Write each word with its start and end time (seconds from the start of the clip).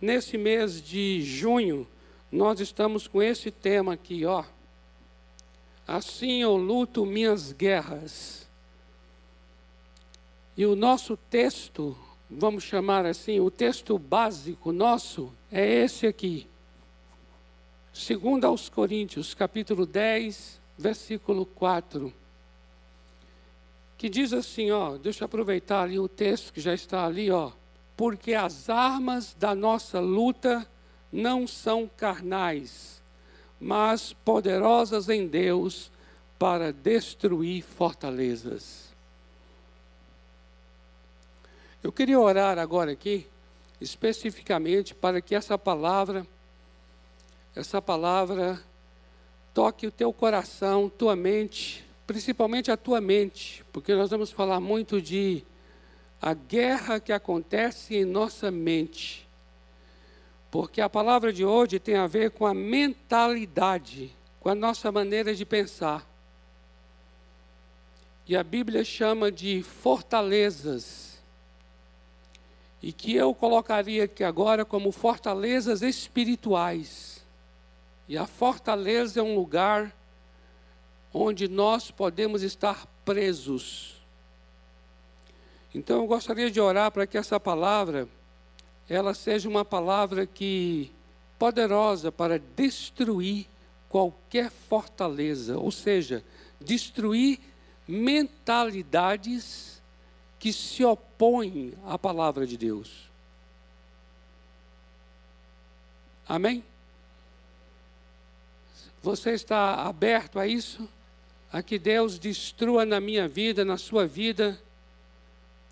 nesse 0.00 0.36
mês 0.38 0.80
de 0.82 1.22
junho, 1.22 1.86
nós 2.30 2.60
estamos 2.60 3.06
com 3.06 3.22
esse 3.22 3.50
tema 3.50 3.94
aqui, 3.94 4.24
ó. 4.24 4.44
Assim 5.86 6.42
eu 6.42 6.56
luto 6.56 7.06
minhas 7.06 7.52
guerras. 7.52 8.46
E 10.56 10.66
o 10.66 10.76
nosso 10.76 11.16
texto, 11.16 11.96
vamos 12.28 12.64
chamar 12.64 13.06
assim, 13.06 13.40
o 13.40 13.50
texto 13.50 13.98
básico 13.98 14.72
nosso 14.72 15.32
é 15.50 15.64
esse 15.64 16.06
aqui. 16.06 16.46
Segundo 17.92 18.44
aos 18.44 18.68
Coríntios, 18.68 19.34
capítulo 19.34 19.86
10, 19.86 20.60
versículo 20.76 21.46
4. 21.46 22.12
Que 23.96 24.08
diz 24.08 24.32
assim, 24.32 24.70
ó, 24.70 24.96
deixa 24.96 25.24
eu 25.24 25.26
aproveitar 25.26 25.82
ali 25.82 25.98
o 25.98 26.06
texto 26.06 26.52
que 26.52 26.60
já 26.60 26.74
está 26.74 27.04
ali, 27.04 27.30
ó. 27.30 27.50
Porque 27.98 28.32
as 28.32 28.70
armas 28.70 29.34
da 29.34 29.56
nossa 29.56 29.98
luta 29.98 30.64
não 31.12 31.48
são 31.48 31.90
carnais, 31.96 33.02
mas 33.60 34.12
poderosas 34.12 35.08
em 35.08 35.26
Deus 35.26 35.90
para 36.38 36.72
destruir 36.72 37.64
fortalezas. 37.64 38.94
Eu 41.82 41.90
queria 41.90 42.20
orar 42.20 42.56
agora 42.56 42.92
aqui, 42.92 43.26
especificamente 43.80 44.94
para 44.94 45.20
que 45.20 45.34
essa 45.34 45.58
palavra, 45.58 46.24
essa 47.52 47.82
palavra 47.82 48.62
toque 49.52 49.88
o 49.88 49.90
teu 49.90 50.12
coração, 50.12 50.88
tua 50.88 51.16
mente, 51.16 51.84
principalmente 52.06 52.70
a 52.70 52.76
tua 52.76 53.00
mente, 53.00 53.64
porque 53.72 53.92
nós 53.92 54.08
vamos 54.08 54.30
falar 54.30 54.60
muito 54.60 55.02
de 55.02 55.42
a 56.20 56.34
guerra 56.34 56.98
que 56.98 57.12
acontece 57.12 57.96
em 57.96 58.04
nossa 58.04 58.50
mente. 58.50 59.28
Porque 60.50 60.80
a 60.80 60.88
palavra 60.88 61.32
de 61.32 61.44
hoje 61.44 61.78
tem 61.78 61.96
a 61.96 62.06
ver 62.06 62.30
com 62.30 62.46
a 62.46 62.54
mentalidade, 62.54 64.10
com 64.40 64.48
a 64.48 64.54
nossa 64.54 64.90
maneira 64.90 65.34
de 65.34 65.44
pensar. 65.44 66.06
E 68.26 68.36
a 68.36 68.42
Bíblia 68.42 68.84
chama 68.84 69.30
de 69.30 69.62
fortalezas. 69.62 71.18
E 72.82 72.92
que 72.92 73.14
eu 73.14 73.34
colocaria 73.34 74.04
aqui 74.04 74.22
agora 74.22 74.64
como 74.64 74.92
fortalezas 74.92 75.82
espirituais. 75.82 77.24
E 78.08 78.16
a 78.16 78.26
fortaleza 78.26 79.20
é 79.20 79.22
um 79.22 79.34
lugar 79.34 79.94
onde 81.12 81.48
nós 81.48 81.90
podemos 81.90 82.42
estar 82.42 82.86
presos. 83.04 83.97
Então 85.78 86.00
eu 86.00 86.06
gostaria 86.08 86.50
de 86.50 86.60
orar 86.60 86.90
para 86.90 87.06
que 87.06 87.16
essa 87.16 87.38
palavra 87.38 88.08
ela 88.88 89.14
seja 89.14 89.48
uma 89.48 89.64
palavra 89.64 90.26
que 90.26 90.90
poderosa 91.38 92.10
para 92.10 92.36
destruir 92.36 93.46
qualquer 93.88 94.50
fortaleza, 94.50 95.56
ou 95.56 95.70
seja, 95.70 96.24
destruir 96.60 97.38
mentalidades 97.86 99.80
que 100.36 100.52
se 100.52 100.84
opõem 100.84 101.74
à 101.86 101.96
palavra 101.96 102.44
de 102.44 102.56
Deus. 102.56 103.08
Amém? 106.28 106.64
Você 109.00 109.30
está 109.30 109.86
aberto 109.86 110.40
a 110.40 110.46
isso? 110.46 110.88
A 111.52 111.62
que 111.62 111.78
Deus 111.78 112.18
destrua 112.18 112.84
na 112.84 113.00
minha 113.00 113.28
vida, 113.28 113.64
na 113.64 113.78
sua 113.78 114.04
vida, 114.08 114.60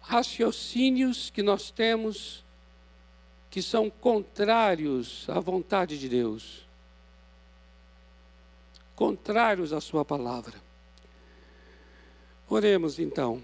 raciocínios 0.06 1.30
que 1.30 1.42
nós 1.42 1.70
temos 1.70 2.44
que 3.50 3.60
são 3.60 3.90
contrários 3.90 5.26
à 5.28 5.40
vontade 5.40 5.98
de 5.98 6.08
Deus, 6.08 6.66
contrários 8.94 9.72
à 9.72 9.80
Sua 9.80 10.04
palavra. 10.04 10.54
Oremos 12.48 12.98
então. 12.98 13.42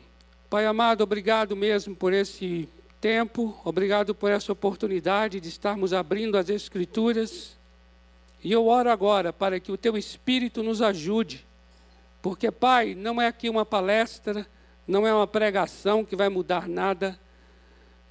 Pai 0.48 0.66
amado, 0.66 1.02
obrigado 1.02 1.56
mesmo 1.56 1.96
por 1.96 2.12
esse 2.12 2.68
tempo, 3.00 3.58
obrigado 3.64 4.14
por 4.14 4.30
essa 4.30 4.52
oportunidade 4.52 5.40
de 5.40 5.48
estarmos 5.48 5.92
abrindo 5.92 6.38
as 6.38 6.48
Escrituras. 6.48 7.56
E 8.44 8.52
eu 8.52 8.66
oro 8.66 8.90
agora 8.90 9.32
para 9.32 9.58
que 9.58 9.72
o 9.72 9.78
Teu 9.78 9.96
Espírito 9.96 10.62
nos 10.62 10.80
ajude, 10.80 11.44
porque, 12.20 12.50
Pai, 12.52 12.94
não 12.94 13.20
é 13.20 13.26
aqui 13.26 13.48
uma 13.48 13.64
palestra, 13.64 14.46
não 14.86 15.06
é 15.06 15.14
uma 15.14 15.26
pregação 15.26 16.04
que 16.04 16.16
vai 16.16 16.28
mudar 16.28 16.68
nada 16.68 17.18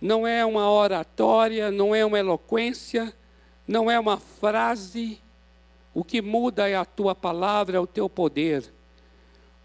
não 0.02 0.26
é 0.26 0.44
uma 0.44 0.70
oratória, 0.70 1.70
não 1.70 1.94
é 1.94 2.04
uma 2.04 2.18
eloquência, 2.18 3.14
não 3.68 3.90
é 3.90 4.00
uma 4.00 4.18
frase. 4.18 5.22
O 5.94 6.04
que 6.04 6.22
muda 6.22 6.68
é 6.68 6.76
a 6.76 6.84
tua 6.84 7.14
palavra, 7.14 7.78
é 7.78 7.80
o 7.80 7.86
teu 7.86 8.10
poder. 8.10 8.74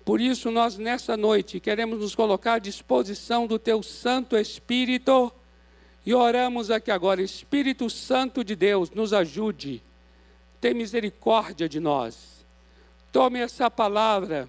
Por 0.04 0.20
isso, 0.20 0.50
nós 0.50 0.76
nessa 0.76 1.16
noite 1.16 1.58
queremos 1.58 1.98
nos 1.98 2.14
colocar 2.14 2.54
à 2.54 2.58
disposição 2.58 3.46
do 3.46 3.58
teu 3.58 3.82
Santo 3.82 4.36
Espírito 4.36 5.32
e 6.04 6.14
oramos 6.14 6.70
aqui 6.70 6.90
agora, 6.90 7.22
Espírito 7.22 7.88
Santo 7.90 8.44
de 8.44 8.54
Deus, 8.54 8.90
nos 8.90 9.12
ajude, 9.12 9.82
tem 10.60 10.72
misericórdia 10.72 11.68
de 11.68 11.80
nós. 11.80 12.46
Tome 13.10 13.40
essa 13.40 13.68
palavra 13.68 14.48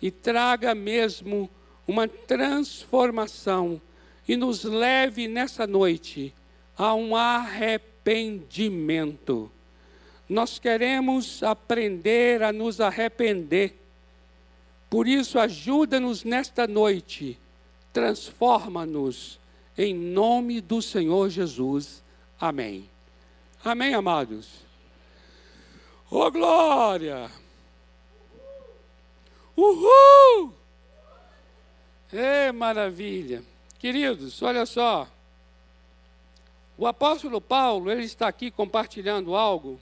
e 0.00 0.10
traga 0.10 0.74
mesmo 0.74 1.50
uma 1.92 2.08
transformação 2.08 3.80
e 4.26 4.34
nos 4.34 4.64
leve 4.64 5.28
nessa 5.28 5.66
noite 5.66 6.32
a 6.74 6.94
um 6.94 7.14
arrependimento. 7.14 9.52
Nós 10.26 10.58
queremos 10.58 11.42
aprender 11.42 12.42
a 12.42 12.50
nos 12.50 12.80
arrepender. 12.80 13.78
Por 14.88 15.06
isso, 15.06 15.38
ajuda-nos 15.38 16.24
nesta 16.24 16.66
noite, 16.66 17.38
transforma-nos 17.92 19.38
em 19.76 19.94
nome 19.94 20.62
do 20.62 20.80
Senhor 20.80 21.28
Jesus. 21.28 22.02
Amém. 22.40 22.88
Amém, 23.62 23.92
amados. 23.92 24.48
Oh, 26.10 26.30
glória! 26.30 27.30
Uhul! 29.54 30.61
É 32.12 32.52
maravilha! 32.52 33.42
Queridos, 33.78 34.42
olha 34.42 34.66
só. 34.66 35.08
O 36.76 36.86
apóstolo 36.86 37.40
Paulo, 37.40 37.90
ele 37.90 38.04
está 38.04 38.28
aqui 38.28 38.50
compartilhando 38.50 39.34
algo. 39.34 39.80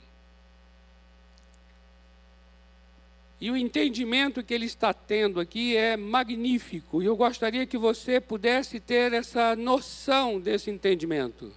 E 3.39 3.51
o 3.51 3.57
entendimento 3.57 4.43
que 4.43 4.53
ele 4.53 4.65
está 4.65 4.93
tendo 4.93 5.39
aqui 5.39 5.75
é 5.75 5.97
magnífico. 5.97 7.01
E 7.01 7.05
eu 7.05 7.15
gostaria 7.17 7.65
que 7.65 7.77
você 7.77 8.21
pudesse 8.21 8.79
ter 8.79 9.13
essa 9.13 9.55
noção 9.55 10.39
desse 10.39 10.69
entendimento. 10.69 11.51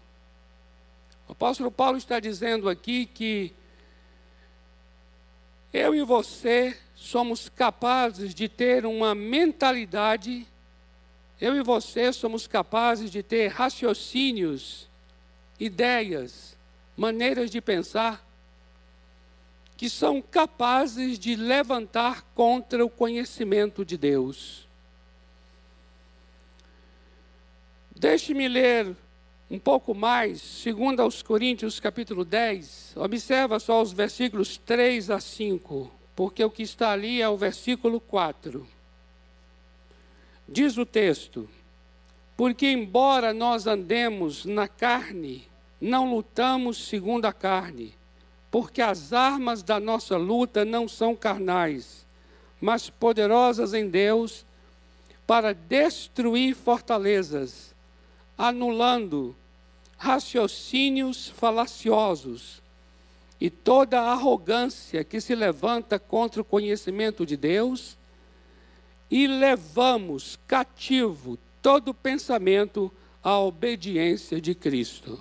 O 1.28 1.32
apóstolo 1.32 1.70
Paulo 1.70 1.98
está 1.98 2.18
dizendo 2.18 2.68
aqui 2.68 3.06
que 3.06 3.52
eu 5.72 5.94
e 5.94 6.02
você 6.02 6.76
somos 6.94 7.48
capazes 7.48 8.34
de 8.34 8.48
ter 8.48 8.86
uma 8.86 9.14
mentalidade 9.14 10.46
eu 11.40 11.56
e 11.56 11.62
você 11.62 12.12
somos 12.12 12.46
capazes 12.46 13.10
de 13.10 13.22
ter 13.22 13.48
raciocínios, 13.48 14.88
ideias, 15.58 16.56
maneiras 16.96 17.50
de 17.50 17.60
pensar 17.60 18.24
que 19.76 19.90
são 19.90 20.22
capazes 20.22 21.18
de 21.18 21.34
levantar 21.34 22.22
contra 22.34 22.84
o 22.84 22.90
conhecimento 22.90 23.84
de 23.84 23.96
Deus. 23.96 24.68
Deixe-me 27.94 28.48
ler 28.48 28.94
um 29.50 29.58
pouco 29.58 29.94
mais, 29.94 30.40
segundo 30.40 31.00
aos 31.00 31.22
Coríntios 31.22 31.78
capítulo 31.78 32.24
10, 32.24 32.94
observa 32.96 33.58
só 33.58 33.82
os 33.82 33.92
versículos 33.92 34.56
3 34.58 35.10
a 35.10 35.20
5, 35.20 35.90
porque 36.14 36.44
o 36.44 36.50
que 36.50 36.62
está 36.62 36.90
ali 36.92 37.20
é 37.20 37.28
o 37.28 37.36
versículo 37.36 38.00
4. 38.00 38.73
Diz 40.48 40.76
o 40.76 40.84
texto: 40.84 41.48
Porque, 42.36 42.66
embora 42.66 43.32
nós 43.32 43.66
andemos 43.66 44.44
na 44.44 44.68
carne, 44.68 45.48
não 45.80 46.10
lutamos 46.10 46.86
segundo 46.88 47.24
a 47.24 47.32
carne, 47.32 47.94
porque 48.50 48.80
as 48.82 49.12
armas 49.12 49.62
da 49.62 49.80
nossa 49.80 50.16
luta 50.16 50.64
não 50.64 50.86
são 50.86 51.16
carnais, 51.16 52.06
mas 52.60 52.88
poderosas 52.88 53.74
em 53.74 53.88
Deus 53.88 54.44
para 55.26 55.54
destruir 55.54 56.54
fortalezas, 56.54 57.74
anulando 58.36 59.34
raciocínios 59.96 61.28
falaciosos 61.28 62.62
e 63.40 63.48
toda 63.48 64.00
arrogância 64.00 65.02
que 65.02 65.20
se 65.20 65.34
levanta 65.34 65.98
contra 65.98 66.42
o 66.42 66.44
conhecimento 66.44 67.24
de 67.24 67.36
Deus 67.36 67.96
e 69.10 69.26
levamos 69.26 70.38
cativo 70.46 71.38
todo 71.62 71.94
pensamento 71.94 72.92
à 73.22 73.38
obediência 73.38 74.40
de 74.40 74.54
Cristo. 74.54 75.18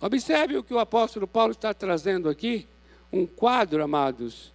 Observe 0.00 0.56
o 0.56 0.62
que 0.62 0.74
o 0.74 0.78
apóstolo 0.78 1.26
Paulo 1.26 1.52
está 1.52 1.72
trazendo 1.72 2.28
aqui, 2.28 2.66
um 3.12 3.26
quadro, 3.26 3.82
amados, 3.82 4.52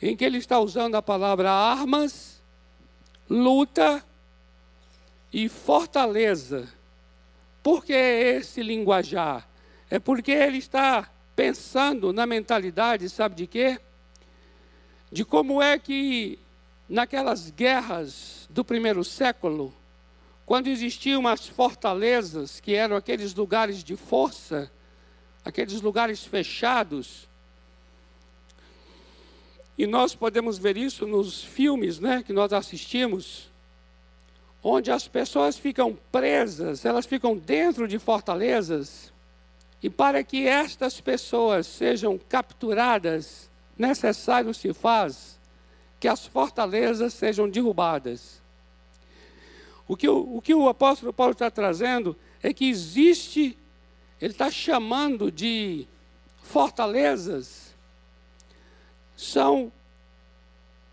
em 0.00 0.16
que 0.16 0.24
ele 0.24 0.38
está 0.38 0.58
usando 0.60 0.94
a 0.94 1.02
palavra 1.02 1.50
armas, 1.50 2.40
luta 3.28 4.04
e 5.32 5.48
fortaleza. 5.48 6.68
Por 7.62 7.84
que 7.84 7.92
esse 7.92 8.62
linguajar? 8.62 9.46
É 9.90 9.98
porque 9.98 10.30
ele 10.30 10.58
está 10.58 11.10
pensando 11.34 12.12
na 12.12 12.26
mentalidade, 12.26 13.08
sabe 13.08 13.34
de 13.34 13.46
quê? 13.46 13.78
De 15.10 15.24
como 15.24 15.60
é 15.60 15.78
que 15.78 16.38
naquelas 16.90 17.50
guerras 17.50 18.48
do 18.50 18.64
primeiro 18.64 19.04
século, 19.04 19.72
quando 20.44 20.66
existiam 20.66 21.28
as 21.28 21.46
fortalezas, 21.46 22.58
que 22.58 22.74
eram 22.74 22.96
aqueles 22.96 23.32
lugares 23.32 23.84
de 23.84 23.94
força, 23.94 24.68
aqueles 25.44 25.80
lugares 25.80 26.24
fechados, 26.24 27.28
e 29.78 29.86
nós 29.86 30.16
podemos 30.16 30.58
ver 30.58 30.76
isso 30.76 31.06
nos 31.06 31.44
filmes 31.44 32.00
né, 32.00 32.24
que 32.26 32.32
nós 32.32 32.52
assistimos, 32.52 33.48
onde 34.60 34.90
as 34.90 35.06
pessoas 35.06 35.56
ficam 35.56 35.96
presas, 36.10 36.84
elas 36.84 37.06
ficam 37.06 37.36
dentro 37.36 37.86
de 37.86 38.00
fortalezas, 38.00 39.12
e 39.80 39.88
para 39.88 40.24
que 40.24 40.46
estas 40.46 41.00
pessoas 41.00 41.68
sejam 41.68 42.18
capturadas, 42.18 43.48
necessário 43.78 44.52
se 44.52 44.74
faz 44.74 45.39
que 46.00 46.08
as 46.08 46.26
fortalezas 46.26 47.12
sejam 47.12 47.48
derrubadas. 47.48 48.40
O 49.86 49.94
que 49.96 50.08
o, 50.08 50.36
o, 50.36 50.40
que 50.40 50.54
o 50.54 50.68
apóstolo 50.68 51.12
Paulo 51.12 51.32
está 51.32 51.50
trazendo 51.50 52.16
é 52.42 52.54
que 52.54 52.68
existe, 52.68 53.56
ele 54.18 54.32
está 54.32 54.50
chamando 54.50 55.30
de 55.30 55.86
fortalezas, 56.42 57.74
são 59.16 59.70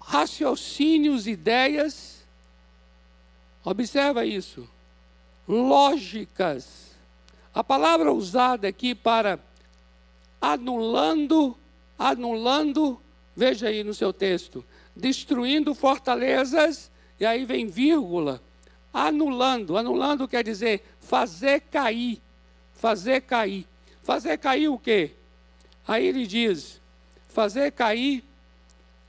raciocínios, 0.02 1.26
ideias, 1.26 2.26
observa 3.64 4.26
isso, 4.26 4.68
lógicas. 5.48 6.98
A 7.54 7.64
palavra 7.64 8.12
usada 8.12 8.68
aqui 8.68 8.94
para 8.94 9.40
anulando, 10.42 11.58
anulando, 11.98 13.02
veja 13.36 13.70
aí 13.70 13.84
no 13.84 13.94
seu 13.94 14.12
texto, 14.12 14.64
destruindo 14.98 15.74
fortalezas, 15.74 16.92
e 17.20 17.26
aí 17.26 17.46
vem 17.46 17.68
vírgula, 17.68 18.42
anulando. 18.94 19.78
Anulando 19.78 20.28
quer 20.28 20.44
dizer 20.44 20.84
fazer 21.00 21.62
cair, 21.62 22.22
fazer 22.74 23.22
cair. 23.22 23.68
Fazer 24.04 24.38
cair 24.38 24.70
o 24.70 24.80
quê? 24.80 25.12
Aí 25.86 26.06
ele 26.06 26.26
diz, 26.26 26.80
fazer 27.28 27.72
cair 27.74 28.24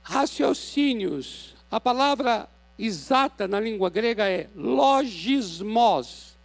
raciocínios. 0.03 1.55
A 1.71 1.79
palavra 1.79 2.49
exata 2.77 3.47
na 3.47 3.61
língua 3.61 3.91
grega 3.91 4.29
é 4.29 4.49
logismos. 4.57 6.37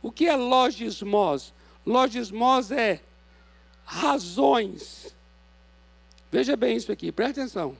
O 0.00 0.12
que 0.12 0.26
é 0.26 0.36
logismos? 0.36 1.52
Logismos 1.84 2.70
é 2.70 3.00
razões. 3.84 5.12
Veja 6.30 6.54
bem 6.56 6.76
isso 6.76 6.92
aqui, 6.92 7.10
presta 7.10 7.40
atenção. 7.40 7.76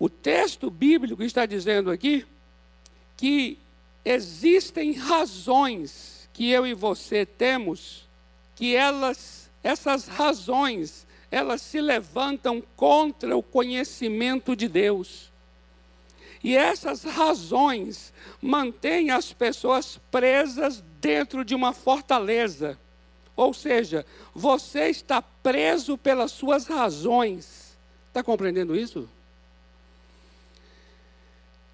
O 0.00 0.08
texto 0.08 0.70
bíblico 0.70 1.22
está 1.22 1.44
dizendo 1.44 1.90
aqui 1.90 2.24
que 3.18 3.58
existem 4.02 4.94
razões 4.94 6.26
que 6.32 6.48
eu 6.48 6.66
e 6.66 6.72
você 6.72 7.26
temos, 7.26 8.08
que 8.56 8.74
elas, 8.74 9.50
essas 9.62 10.08
razões, 10.08 11.06
elas 11.30 11.60
se 11.60 11.82
levantam 11.82 12.62
contra 12.76 13.36
o 13.36 13.42
conhecimento 13.42 14.56
de 14.56 14.68
Deus. 14.68 15.30
E 16.42 16.56
essas 16.56 17.04
razões 17.04 18.10
mantêm 18.40 19.10
as 19.10 19.34
pessoas 19.34 20.00
presas 20.10 20.82
dentro 20.98 21.44
de 21.44 21.54
uma 21.54 21.74
fortaleza. 21.74 22.78
Ou 23.36 23.52
seja, 23.52 24.06
você 24.34 24.88
está 24.88 25.20
preso 25.20 25.98
pelas 25.98 26.32
suas 26.32 26.66
razões. 26.66 27.76
Está 28.08 28.22
compreendendo 28.22 28.74
isso? 28.74 29.06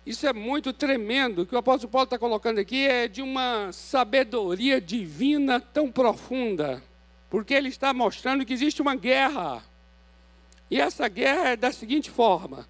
Isso 0.06 0.24
é 0.24 0.32
muito 0.32 0.72
tremendo. 0.72 1.42
O 1.42 1.46
que 1.46 1.56
o 1.56 1.58
apóstolo 1.58 1.90
Paulo 1.90 2.04
está 2.04 2.16
colocando 2.16 2.60
aqui 2.60 2.86
é 2.86 3.08
de 3.08 3.20
uma 3.20 3.72
sabedoria 3.72 4.80
divina 4.80 5.58
tão 5.58 5.90
profunda, 5.90 6.80
porque 7.28 7.52
ele 7.52 7.68
está 7.68 7.92
mostrando 7.92 8.46
que 8.46 8.52
existe 8.52 8.80
uma 8.80 8.94
guerra. 8.94 9.64
E 10.70 10.80
essa 10.80 11.08
guerra 11.08 11.48
é 11.48 11.56
da 11.56 11.72
seguinte 11.72 12.08
forma: 12.08 12.68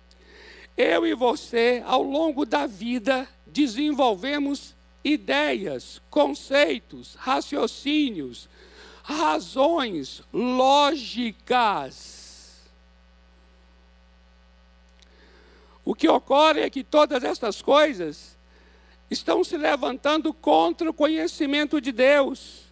eu 0.78 1.06
e 1.06 1.14
você, 1.14 1.82
ao 1.84 2.02
longo 2.02 2.46
da 2.46 2.66
vida, 2.66 3.28
desenvolvemos 3.46 4.74
ideias, 5.04 6.00
conceitos, 6.08 7.16
raciocínios, 7.16 8.48
razões 9.02 10.22
lógicas 10.32 12.15
O 15.86 15.94
que 15.94 16.08
ocorre 16.08 16.62
é 16.62 16.68
que 16.68 16.82
todas 16.82 17.22
estas 17.22 17.62
coisas 17.62 18.36
estão 19.08 19.44
se 19.44 19.56
levantando 19.56 20.34
contra 20.34 20.90
o 20.90 20.92
conhecimento 20.92 21.80
de 21.80 21.92
Deus. 21.92 22.64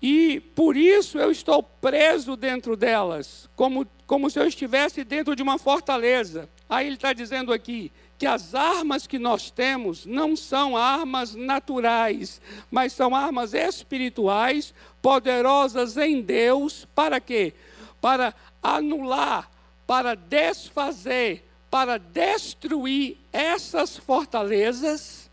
E 0.00 0.38
por 0.54 0.76
isso 0.76 1.18
eu 1.18 1.32
estou 1.32 1.64
preso 1.64 2.36
dentro 2.36 2.76
delas, 2.76 3.50
como, 3.56 3.84
como 4.06 4.30
se 4.30 4.38
eu 4.38 4.46
estivesse 4.46 5.02
dentro 5.02 5.34
de 5.34 5.42
uma 5.42 5.58
fortaleza. 5.58 6.48
Aí 6.68 6.86
ele 6.86 6.94
está 6.94 7.12
dizendo 7.12 7.52
aqui 7.52 7.90
que 8.16 8.24
as 8.24 8.54
armas 8.54 9.04
que 9.04 9.18
nós 9.18 9.50
temos 9.50 10.06
não 10.06 10.36
são 10.36 10.76
armas 10.76 11.34
naturais, 11.34 12.40
mas 12.70 12.92
são 12.92 13.16
armas 13.16 13.52
espirituais, 13.52 14.72
poderosas 15.02 15.96
em 15.96 16.22
Deus, 16.22 16.86
para 16.94 17.18
quê? 17.18 17.52
Para 18.00 18.32
anular 18.62 19.55
para 19.86 20.14
desfazer, 20.14 21.44
para 21.70 21.98
destruir 21.98 23.16
essas 23.32 23.96
fortalezas 23.96 25.30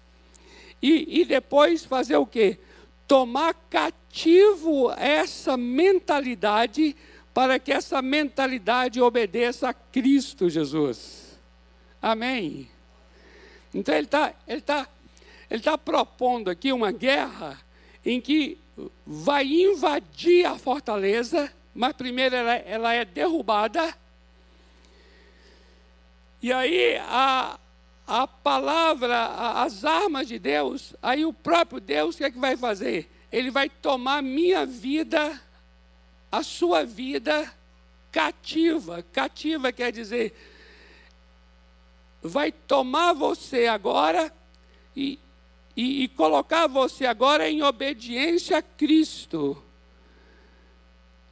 e, 0.81 1.21
e 1.21 1.25
depois 1.25 1.85
fazer 1.85 2.17
o 2.17 2.25
quê? 2.25 2.59
Tomar 3.07 3.53
cativo 3.69 4.91
essa 4.91 5.57
mentalidade 5.57 6.95
para 7.33 7.57
que 7.57 7.71
essa 7.71 8.01
mentalidade 8.01 9.01
obedeça 9.01 9.69
a 9.69 9.73
Cristo 9.73 10.49
Jesus. 10.49 11.39
Amém? 12.01 12.69
Então 13.73 13.95
ele 13.95 14.05
está 14.05 14.33
ele 14.47 14.61
tá, 14.61 14.87
ele 15.49 15.61
tá 15.61 15.77
propondo 15.77 16.49
aqui 16.49 16.71
uma 16.71 16.91
guerra 16.91 17.59
em 18.05 18.21
que 18.21 18.57
vai 19.05 19.45
invadir 19.45 20.45
a 20.45 20.57
fortaleza, 20.57 21.51
mas 21.73 21.93
primeiro 21.93 22.35
ela, 22.35 22.55
ela 22.55 22.93
é 22.93 23.05
derrubada 23.05 23.95
e 26.43 26.51
aí 26.51 26.97
a, 26.97 27.57
a 28.05 28.27
palavra, 28.27 29.27
as 29.63 29.85
armas 29.85 30.27
de 30.27 30.37
Deus, 30.37 30.93
aí 31.01 31.25
o 31.25 31.31
próprio 31.31 31.79
Deus 31.79 32.15
o 32.15 32.17
que 32.17 32.25
é 32.25 32.31
que 32.31 32.37
vai 32.37 32.57
fazer? 32.57 33.09
Ele 33.31 33.49
vai 33.49 33.69
tomar 33.69 34.21
minha 34.21 34.65
vida, 34.65 35.41
a 36.29 36.43
sua 36.43 36.83
vida 36.83 37.49
cativa. 38.11 39.01
Cativa 39.13 39.71
quer 39.71 39.93
dizer, 39.93 40.35
vai 42.21 42.51
tomar 42.51 43.13
você 43.13 43.67
agora 43.67 44.29
e, 44.93 45.17
e, 45.77 46.03
e 46.03 46.07
colocar 46.09 46.67
você 46.67 47.05
agora 47.05 47.49
em 47.49 47.63
obediência 47.63 48.57
a 48.57 48.61
Cristo. 48.61 49.63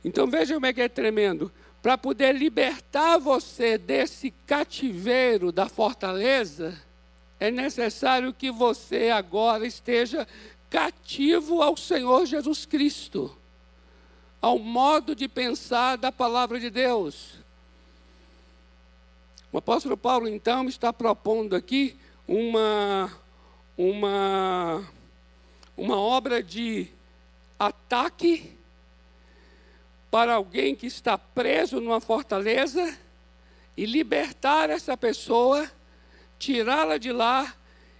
Então 0.05 0.25
veja 0.25 0.53
como 0.53 0.67
é 0.67 0.71
que 0.71 0.81
é 0.81 0.87
tremendo 0.87 1.51
para 1.81 1.97
poder 1.97 2.35
libertar 2.35 3.17
você 3.17 3.77
desse 3.77 4.31
cativeiro 4.45 5.51
da 5.51 5.67
fortaleza, 5.67 6.79
é 7.39 7.49
necessário 7.49 8.31
que 8.33 8.51
você 8.51 9.09
agora 9.09 9.65
esteja 9.65 10.27
cativo 10.69 11.61
ao 11.61 11.75
Senhor 11.75 12.25
Jesus 12.25 12.65
Cristo, 12.65 13.35
ao 14.39 14.59
modo 14.59 15.15
de 15.15 15.27
pensar 15.27 15.97
da 15.97 16.11
palavra 16.11 16.59
de 16.59 16.69
Deus. 16.69 17.39
O 19.51 19.57
apóstolo 19.57 19.97
Paulo, 19.97 20.29
então, 20.29 20.69
está 20.69 20.93
propondo 20.93 21.55
aqui 21.55 21.97
uma, 22.27 23.11
uma, 23.75 24.87
uma 25.75 25.97
obra 25.97 26.41
de 26.41 26.87
ataque 27.59 28.57
para 30.11 30.33
alguém 30.33 30.75
que 30.75 30.85
está 30.85 31.17
preso 31.17 31.79
numa 31.79 32.01
fortaleza 32.01 32.97
e 33.77 33.85
libertar 33.85 34.69
essa 34.69 34.97
pessoa, 34.97 35.71
tirá-la 36.37 36.97
de 36.97 37.13
lá 37.13 37.55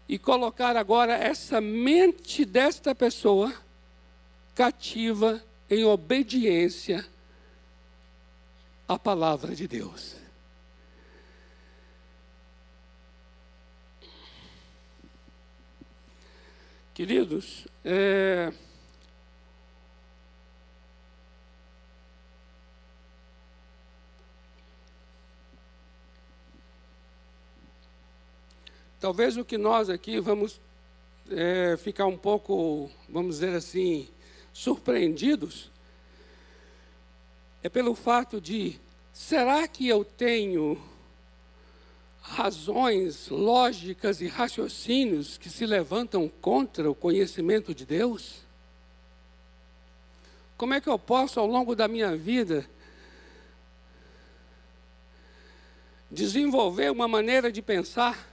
e 0.10 0.20
colocar 0.20 0.76
agora 0.76 1.14
essa 1.14 1.62
mente 1.62 2.44
desta 2.44 2.94
pessoa 2.94 3.54
cativa 4.54 5.42
em 5.70 5.86
obediência 5.86 7.08
à 8.86 9.00
palavra 9.00 9.56
de 9.56 9.66
Deus. 9.66 10.16
Queridos, 16.94 17.66
é, 17.86 18.52
Talvez 29.02 29.36
o 29.36 29.44
que 29.44 29.58
nós 29.58 29.90
aqui 29.90 30.20
vamos 30.20 30.62
é, 31.32 31.76
ficar 31.76 32.06
um 32.06 32.16
pouco, 32.16 32.88
vamos 33.10 33.38
dizer 33.38 33.56
assim, 33.56 34.08
surpreendidos, 34.54 35.72
é 37.64 37.68
pelo 37.68 37.96
fato 37.96 38.40
de: 38.40 38.80
será 39.12 39.68
que 39.68 39.88
eu 39.88 40.06
tenho 40.06 40.80
razões 42.22 43.28
lógicas 43.30 44.22
e 44.22 44.28
raciocínios 44.28 45.36
que 45.36 45.50
se 45.50 45.66
levantam 45.66 46.30
contra 46.30 46.88
o 46.88 46.94
conhecimento 46.94 47.74
de 47.74 47.88
Deus? 47.88 48.36
Como 50.56 50.76
é 50.76 50.80
que 50.80 50.88
eu 50.88 51.00
posso, 51.00 51.40
ao 51.40 51.48
longo 51.48 51.76
da 51.76 51.88
minha 51.88 52.16
vida, 52.16 52.70
desenvolver 56.12 56.92
uma 56.92 57.08
maneira 57.08 57.52
de 57.52 57.64
pensar 57.64 58.31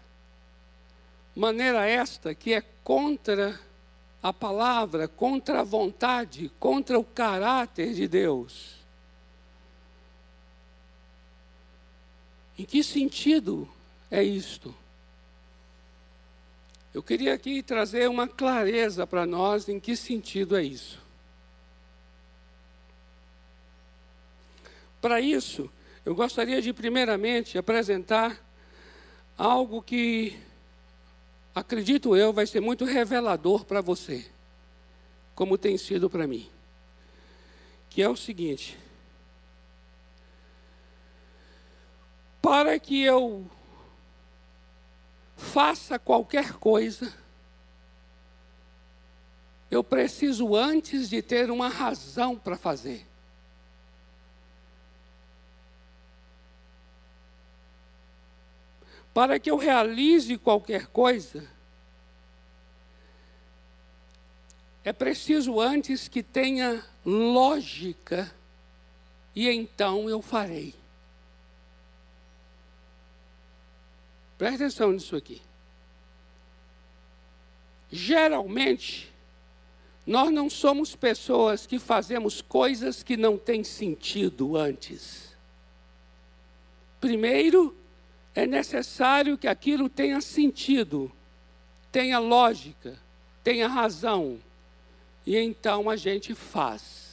Maneira 1.38 1.86
esta 1.86 2.34
que 2.34 2.52
é 2.52 2.60
contra 2.82 3.60
a 4.20 4.32
palavra, 4.32 5.06
contra 5.06 5.60
a 5.60 5.62
vontade, 5.62 6.50
contra 6.58 6.98
o 6.98 7.04
caráter 7.04 7.94
de 7.94 8.08
Deus. 8.08 8.74
Em 12.58 12.64
que 12.64 12.82
sentido 12.82 13.68
é 14.10 14.20
isto? 14.20 14.74
Eu 16.92 17.04
queria 17.04 17.34
aqui 17.34 17.62
trazer 17.62 18.08
uma 18.08 18.26
clareza 18.26 19.06
para 19.06 19.24
nós 19.24 19.68
em 19.68 19.78
que 19.78 19.94
sentido 19.94 20.56
é 20.56 20.64
isso. 20.64 21.00
Para 25.00 25.20
isso, 25.20 25.70
eu 26.04 26.16
gostaria 26.16 26.60
de 26.60 26.72
primeiramente 26.72 27.56
apresentar 27.56 28.44
algo 29.36 29.80
que 29.80 30.47
acredito 31.54 32.14
eu, 32.14 32.32
vai 32.32 32.46
ser 32.46 32.60
muito 32.60 32.84
revelador 32.84 33.64
para 33.64 33.80
você, 33.80 34.30
como 35.34 35.56
tem 35.58 35.78
sido 35.78 36.10
para 36.10 36.26
mim. 36.26 36.48
Que 37.88 38.02
é 38.02 38.08
o 38.08 38.16
seguinte: 38.16 38.78
para 42.42 42.78
que 42.78 43.02
eu 43.02 43.50
faça 45.36 45.98
qualquer 45.98 46.52
coisa, 46.54 47.14
eu 49.70 49.82
preciso 49.82 50.54
antes 50.54 51.08
de 51.08 51.22
ter 51.22 51.50
uma 51.50 51.68
razão 51.68 52.36
para 52.36 52.56
fazer. 52.56 53.07
Para 59.18 59.40
que 59.40 59.50
eu 59.50 59.56
realize 59.56 60.38
qualquer 60.38 60.86
coisa, 60.86 61.44
é 64.84 64.92
preciso 64.92 65.60
antes 65.60 66.06
que 66.06 66.22
tenha 66.22 66.86
lógica, 67.04 68.32
e 69.34 69.48
então 69.50 70.08
eu 70.08 70.22
farei. 70.22 70.72
Preste 74.38 74.54
atenção 74.54 74.92
nisso 74.92 75.16
aqui. 75.16 75.42
Geralmente, 77.90 79.12
nós 80.06 80.30
não 80.30 80.48
somos 80.48 80.94
pessoas 80.94 81.66
que 81.66 81.80
fazemos 81.80 82.40
coisas 82.40 83.02
que 83.02 83.16
não 83.16 83.36
têm 83.36 83.64
sentido 83.64 84.56
antes. 84.56 85.36
Primeiro, 87.00 87.76
é 88.34 88.46
necessário 88.46 89.36
que 89.36 89.48
aquilo 89.48 89.88
tenha 89.88 90.20
sentido, 90.20 91.10
tenha 91.90 92.18
lógica, 92.18 92.98
tenha 93.42 93.66
razão. 93.66 94.38
E 95.26 95.36
então 95.36 95.90
a 95.90 95.96
gente 95.96 96.34
faz. 96.34 97.08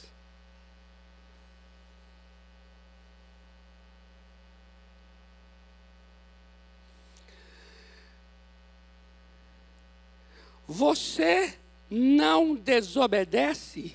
Você 10.68 11.56
não 11.88 12.54
desobedece 12.54 13.94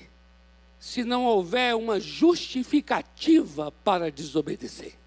se 0.80 1.04
não 1.04 1.24
houver 1.24 1.76
uma 1.76 2.00
justificativa 2.00 3.70
para 3.84 4.10
desobedecer. 4.10 5.01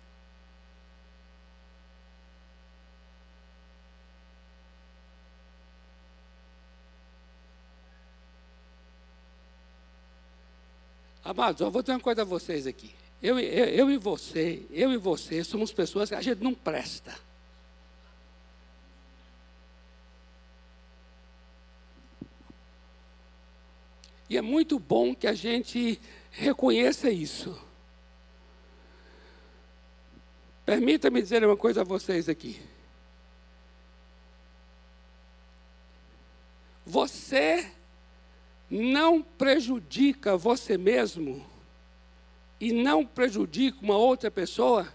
Amados, 11.25 11.60
eu 11.60 11.72
vou 11.72 11.82
dizer 11.82 11.94
uma 11.94 12.00
coisa 12.00 12.22
a 12.22 12.25
vocês 12.25 12.67
aqui. 12.67 12.94
Eu, 13.20 13.39
eu, 13.39 13.65
eu 13.65 13.91
e 13.91 13.98
você, 13.98 14.63
eu 14.70 14.91
e 14.91 14.98
você 14.98 15.44
somos 15.44 15.74
pessoas 15.74 16.08
que 16.08 16.13
a 16.13 16.22
gente 16.22 16.44
não 16.44 16.53
presta. 16.53 17.20
E 24.29 24.38
é 24.38 24.41
muito 24.41 24.77
bom 24.77 25.15
que 25.15 25.25
a 25.25 25.34
gente 25.34 26.00
reconheça 26.29 27.10
isso. 27.10 27.60
Permita-me 30.63 31.24
dizer 31.24 31.44
uma 31.44 31.58
coisa 31.58 31.82
a 31.82 31.84
vocês 31.84 32.29
aqui. 32.29 32.62
Você 36.86 37.72
não 38.69 39.22
prejudica 39.22 40.36
você 40.36 40.77
mesmo 40.77 41.45
e 42.60 42.72
não 42.72 43.05
prejudica 43.05 43.77
uma 43.81 43.98
outra 43.98 44.31
pessoa 44.31 44.93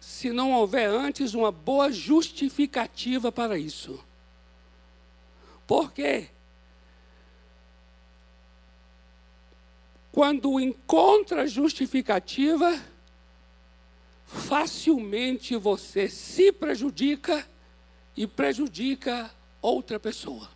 se 0.00 0.30
não 0.30 0.52
houver 0.52 0.88
antes 0.88 1.32
uma 1.32 1.50
boa 1.50 1.90
justificativa 1.90 3.32
para 3.32 3.58
isso. 3.58 4.04
Por 5.66 5.92
quê? 5.92 6.28
Quando 10.12 10.60
encontra 10.60 11.46
justificativa, 11.46 12.80
facilmente 14.26 15.56
você 15.56 16.08
se 16.08 16.52
prejudica 16.52 17.46
e 18.16 18.26
prejudica 18.26 19.30
outra 19.60 19.98
pessoa. 19.98 20.53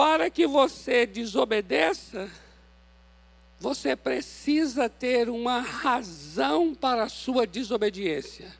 Para 0.00 0.30
que 0.30 0.46
você 0.46 1.04
desobedeça, 1.04 2.32
você 3.58 3.94
precisa 3.94 4.88
ter 4.88 5.28
uma 5.28 5.60
razão 5.60 6.74
para 6.74 7.02
a 7.02 7.08
sua 7.10 7.46
desobediência. 7.46 8.50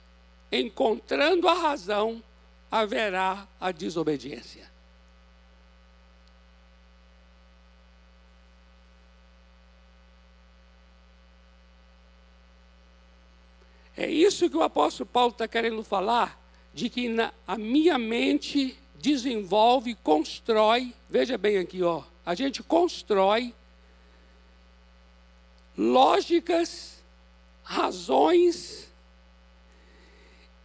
Encontrando 0.53 1.49
a 1.49 1.55
razão, 1.55 2.23
haverá 2.71 3.49
a 3.59 3.73
desobediência. 3.73 4.71
É 13.97 14.11
isso 14.11 14.51
que 14.51 14.59
o 14.59 14.63
apóstolo 14.63 15.09
Paulo 15.09 15.33
está 15.33 15.49
querendo 15.49 15.83
falar, 15.83 16.39
de 16.75 16.91
que 16.91 17.09
na, 17.09 17.33
a 17.47 17.57
minha 17.57 17.97
mente 17.97 18.79
desenvolve, 19.01 19.95
constrói, 19.97 20.95
veja 21.09 21.39
bem 21.39 21.59
aqui, 21.59 21.83
ó, 21.83 22.03
a 22.25 22.35
gente 22.35 22.63
constrói 22.63 23.55
lógicas, 25.77 27.03
razões, 27.63 28.93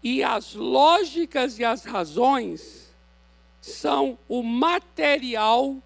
e 0.03 0.21
as 0.21 0.53
lógicas 0.53 1.57
e 1.57 1.63
as 1.63 1.85
razões 1.85 2.93
são 3.61 4.19
o 4.27 4.43
material, 4.43 5.77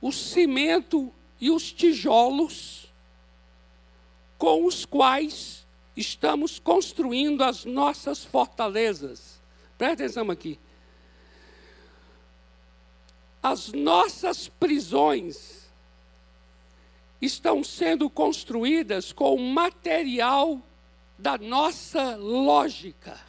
o 0.00 0.12
cimento 0.12 1.12
e 1.40 1.50
os 1.50 1.72
tijolos 1.72 2.86
com 4.38 4.64
os 4.64 4.84
quais 4.84 5.66
estamos 5.96 6.58
construindo 6.58 7.42
as 7.42 7.64
nossas 7.64 8.24
fortalezas. 8.24 9.40
Presta 9.76 10.04
atenção 10.04 10.30
aqui. 10.30 10.58
As 13.42 13.72
nossas 13.72 14.48
prisões 14.48 15.62
estão 17.20 17.64
sendo 17.64 18.08
construídas 18.08 19.12
com 19.12 19.34
o 19.34 19.50
material 19.52 20.60
da 21.18 21.36
nossa 21.38 22.16
lógica. 22.16 23.20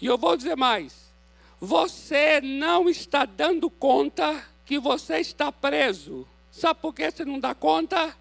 E 0.00 0.06
eu 0.06 0.18
vou 0.18 0.36
dizer 0.36 0.56
mais: 0.56 1.12
você 1.60 2.40
não 2.40 2.88
está 2.88 3.24
dando 3.24 3.70
conta 3.70 4.46
que 4.64 4.78
você 4.78 5.18
está 5.18 5.50
preso. 5.50 6.26
Sabe 6.50 6.80
por 6.80 6.94
que 6.94 7.10
você 7.10 7.24
não 7.24 7.40
dá 7.40 7.54
conta? 7.54 8.16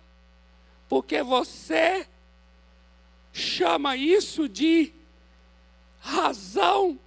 Porque 0.88 1.22
você 1.22 2.07
chama 3.34 3.98
isso 3.98 4.48
de 4.48 4.93
razão 6.00 7.00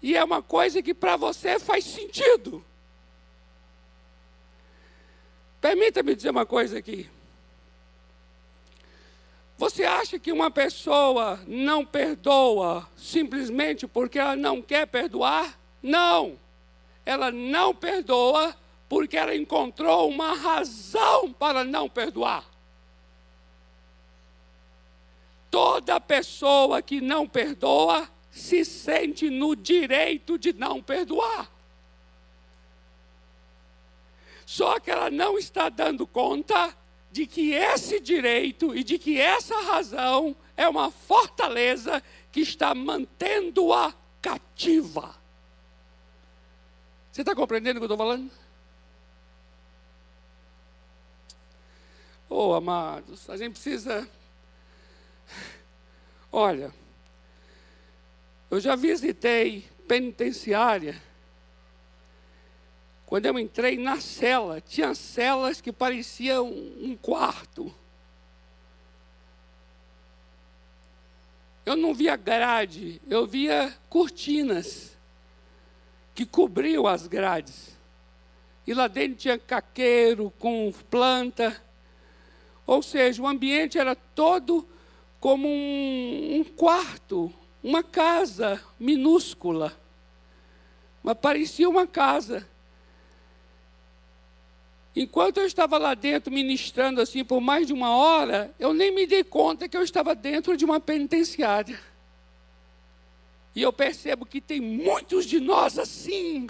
e 0.00 0.16
é 0.16 0.22
uma 0.22 0.42
coisa 0.42 0.82
que 0.82 0.94
para 0.94 1.16
você 1.16 1.58
faz 1.58 1.84
sentido. 1.84 2.64
Permita-me 5.60 6.14
dizer 6.14 6.30
uma 6.30 6.46
coisa 6.46 6.78
aqui. 6.78 7.10
Você 9.56 9.82
acha 9.82 10.20
que 10.20 10.30
uma 10.30 10.52
pessoa 10.52 11.40
não 11.48 11.84
perdoa 11.84 12.88
simplesmente 12.96 13.88
porque 13.88 14.18
ela 14.18 14.36
não 14.36 14.62
quer 14.62 14.86
perdoar? 14.86 15.58
Não. 15.82 16.38
Ela 17.04 17.32
não 17.32 17.74
perdoa 17.74 18.56
porque 18.88 19.16
ela 19.16 19.34
encontrou 19.34 20.08
uma 20.08 20.34
razão 20.34 21.32
para 21.32 21.64
não 21.64 21.88
perdoar. 21.88 22.44
Toda 25.50 25.98
pessoa 25.98 26.80
que 26.80 27.00
não 27.00 27.26
perdoa 27.26 28.08
se 28.38 28.64
sente 28.64 29.28
no 29.28 29.54
direito 29.54 30.38
de 30.38 30.52
não 30.52 30.82
perdoar. 30.82 31.50
Só 34.46 34.80
que 34.80 34.90
ela 34.90 35.10
não 35.10 35.36
está 35.36 35.68
dando 35.68 36.06
conta 36.06 36.74
de 37.10 37.26
que 37.26 37.52
esse 37.52 38.00
direito 38.00 38.74
e 38.74 38.82
de 38.82 38.98
que 38.98 39.20
essa 39.20 39.60
razão 39.62 40.34
é 40.56 40.66
uma 40.68 40.90
fortaleza 40.90 42.02
que 42.32 42.40
está 42.40 42.74
mantendo-a 42.74 43.92
cativa. 44.22 45.14
Você 47.12 47.22
está 47.22 47.34
compreendendo 47.34 47.78
o 47.78 47.80
que 47.80 47.84
eu 47.84 47.94
estou 47.94 47.98
falando? 47.98 48.30
Oh, 52.30 52.54
amados, 52.54 53.28
a 53.28 53.36
gente 53.36 53.52
precisa. 53.52 54.08
Olha, 56.30 56.72
eu 58.50 58.60
já 58.60 58.74
visitei 58.74 59.68
penitenciária. 59.86 61.00
Quando 63.06 63.26
eu 63.26 63.38
entrei 63.38 63.78
na 63.78 64.00
cela, 64.00 64.60
tinha 64.60 64.94
celas 64.94 65.60
que 65.60 65.72
pareciam 65.72 66.46
um 66.46 66.96
quarto. 66.96 67.74
Eu 71.64 71.76
não 71.76 71.94
via 71.94 72.16
grade, 72.16 73.00
eu 73.08 73.26
via 73.26 73.74
cortinas 73.88 74.96
que 76.14 76.24
cobriam 76.26 76.86
as 76.86 77.06
grades. 77.06 77.76
E 78.66 78.74
lá 78.74 78.88
dentro 78.88 79.16
tinha 79.16 79.38
caqueiro 79.38 80.30
com 80.38 80.72
planta. 80.90 81.62
Ou 82.66 82.82
seja, 82.82 83.22
o 83.22 83.26
ambiente 83.26 83.78
era 83.78 83.94
todo 83.94 84.68
como 85.20 85.48
um, 85.48 86.40
um 86.40 86.44
quarto, 86.44 87.32
uma 87.68 87.82
casa 87.82 88.64
minúscula. 88.80 89.78
Mas 91.02 91.18
parecia 91.18 91.68
uma 91.68 91.86
casa. 91.86 92.48
Enquanto 94.96 95.36
eu 95.36 95.46
estava 95.46 95.76
lá 95.76 95.92
dentro 95.92 96.32
ministrando 96.32 96.98
assim 96.98 97.22
por 97.22 97.42
mais 97.42 97.66
de 97.66 97.74
uma 97.74 97.94
hora, 97.94 98.54
eu 98.58 98.72
nem 98.72 98.90
me 98.90 99.06
dei 99.06 99.22
conta 99.22 99.68
que 99.68 99.76
eu 99.76 99.82
estava 99.82 100.14
dentro 100.14 100.56
de 100.56 100.64
uma 100.64 100.80
penitenciária. 100.80 101.78
E 103.54 103.60
eu 103.60 103.72
percebo 103.72 104.24
que 104.24 104.40
tem 104.40 104.62
muitos 104.62 105.26
de 105.26 105.38
nós 105.38 105.78
assim. 105.78 106.46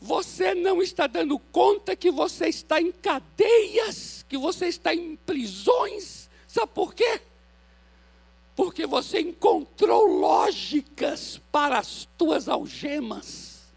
Você 0.00 0.54
não 0.54 0.80
está 0.80 1.06
dando 1.06 1.38
conta 1.38 1.94
que 1.94 2.10
você 2.10 2.48
está 2.48 2.80
em 2.80 2.90
cadeias, 2.90 4.24
que 4.26 4.38
você 4.38 4.68
está 4.68 4.94
em 4.94 5.16
prisões. 5.16 6.30
Sabe 6.46 6.72
por 6.72 6.94
quê? 6.94 7.27
Porque 8.58 8.88
você 8.88 9.20
encontrou 9.20 10.04
lógicas 10.04 11.40
para 11.52 11.78
as 11.78 12.08
tuas 12.18 12.48
algemas. 12.48 13.72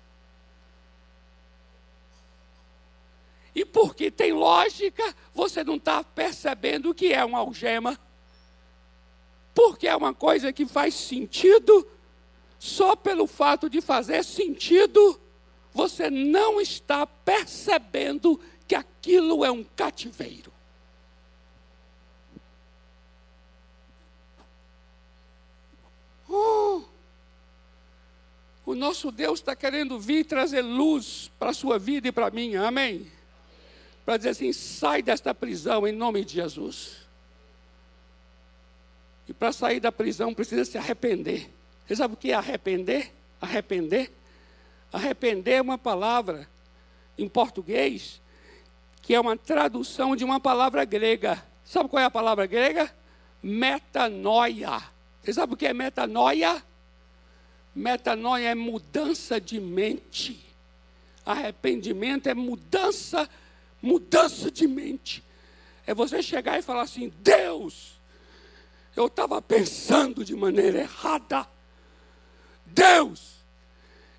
E 3.53 3.63
porque 3.63 4.09
tem 4.09 4.33
lógica, 4.33 5.15
você 5.35 5.63
não 5.63 5.75
está 5.75 6.03
percebendo 6.03 6.89
o 6.89 6.95
que 6.95 7.13
é 7.13 7.23
uma 7.23 7.37
algema. 7.37 7.99
Porque 9.53 9.87
é 9.87 9.95
uma 9.95 10.15
coisa 10.15 10.51
que 10.51 10.65
faz 10.65 10.95
sentido, 10.95 11.87
só 12.57 12.95
pelo 12.95 13.27
fato 13.27 13.69
de 13.69 13.81
fazer 13.81 14.25
sentido, 14.25 15.21
você 15.71 16.09
não 16.09 16.59
está 16.59 17.05
percebendo 17.05 18.39
que 18.67 18.73
aquilo 18.73 19.45
é 19.45 19.51
um 19.51 19.63
cativeiro. 19.63 20.51
Oh, 26.33 26.81
o 28.65 28.73
nosso 28.73 29.11
Deus 29.11 29.39
está 29.39 29.55
querendo 29.55 29.99
vir 29.99 30.25
trazer 30.25 30.61
luz 30.61 31.29
para 31.37 31.49
a 31.49 31.53
sua 31.53 31.77
vida 31.77 32.07
e 32.07 32.11
para 32.11 32.27
a 32.27 32.31
minha, 32.31 32.65
amém? 32.65 33.11
Para 34.05 34.17
dizer 34.17 34.29
assim: 34.29 34.53
sai 34.53 35.01
desta 35.01 35.35
prisão 35.35 35.87
em 35.87 35.91
nome 35.91 36.23
de 36.23 36.35
Jesus. 36.35 36.97
E 39.27 39.33
para 39.33 39.51
sair 39.51 39.79
da 39.79 39.91
prisão 39.91 40.33
precisa 40.33 40.63
se 40.63 40.77
arrepender. 40.77 41.49
Você 41.85 41.95
sabe 41.95 42.13
o 42.13 42.17
que 42.17 42.31
é 42.31 42.35
arrepender? 42.35 43.11
Arrepender 43.41 44.11
Arrepender 44.91 45.55
é 45.55 45.61
uma 45.61 45.77
palavra 45.77 46.49
em 47.17 47.27
português 47.27 48.19
que 49.01 49.15
é 49.15 49.19
uma 49.19 49.35
tradução 49.35 50.15
de 50.15 50.23
uma 50.23 50.39
palavra 50.39 50.85
grega. 50.85 51.43
Sabe 51.65 51.89
qual 51.89 52.01
é 52.01 52.05
a 52.05 52.11
palavra 52.11 52.45
grega? 52.45 52.93
Metanoia. 53.41 54.79
Você 55.23 55.33
sabe 55.33 55.53
o 55.53 55.57
que 55.57 55.67
é 55.67 55.73
metanoia? 55.73 56.63
Metanoia 57.75 58.49
é 58.49 58.55
mudança 58.55 59.39
de 59.39 59.59
mente. 59.59 60.45
Arrependimento 61.25 62.27
é 62.27 62.33
mudança, 62.33 63.29
mudança 63.81 64.49
de 64.49 64.67
mente. 64.67 65.23
É 65.85 65.93
você 65.93 66.21
chegar 66.23 66.57
e 66.57 66.63
falar 66.63 66.81
assim: 66.81 67.13
Deus, 67.19 67.99
eu 68.95 69.05
estava 69.05 69.41
pensando 69.41 70.25
de 70.25 70.35
maneira 70.35 70.79
errada. 70.79 71.47
Deus, 72.65 73.35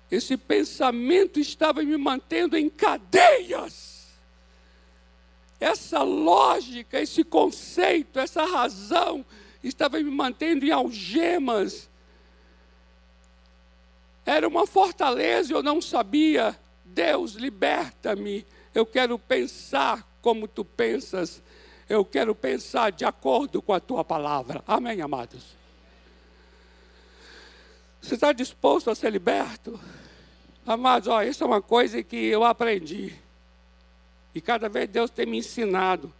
esse 0.09 0.37
pensamento 0.37 1.39
estava 1.39 1.83
me 1.83 1.97
mantendo 1.97 2.57
em 2.57 2.69
cadeias. 2.69 4.07
Essa 5.59 6.01
lógica, 6.03 6.99
esse 6.99 7.23
conceito, 7.23 8.19
essa 8.19 8.45
razão 8.45 9.25
estava 9.63 9.97
me 9.97 10.11
mantendo 10.11 10.65
em 10.65 10.71
algemas. 10.71 11.89
Era 14.25 14.47
uma 14.47 14.67
fortaleza, 14.67 15.53
eu 15.53 15.63
não 15.63 15.81
sabia. 15.81 16.57
Deus, 16.85 17.33
liberta-me. 17.33 18.45
Eu 18.73 18.85
quero 18.85 19.17
pensar 19.17 20.07
como 20.21 20.47
tu 20.47 20.63
pensas. 20.63 21.41
Eu 21.89 22.05
quero 22.05 22.33
pensar 22.33 22.91
de 22.91 23.05
acordo 23.05 23.61
com 23.61 23.73
a 23.73 23.79
tua 23.79 24.03
palavra. 24.03 24.63
Amém, 24.67 25.01
amados? 25.01 25.55
Você 28.01 28.15
está 28.15 28.33
disposto 28.33 28.89
a 28.89 28.95
ser 28.95 29.11
liberto? 29.11 29.79
Amados, 30.65 31.07
ó, 31.07 31.21
isso 31.21 31.43
é 31.43 31.47
uma 31.47 31.61
coisa 31.61 32.01
que 32.03 32.17
eu 32.17 32.43
aprendi. 32.43 33.13
E 34.33 34.41
cada 34.41 34.67
vez 34.67 34.89
Deus 34.89 35.09
tem 35.09 35.25
me 35.25 35.37
ensinado. 35.37 36.11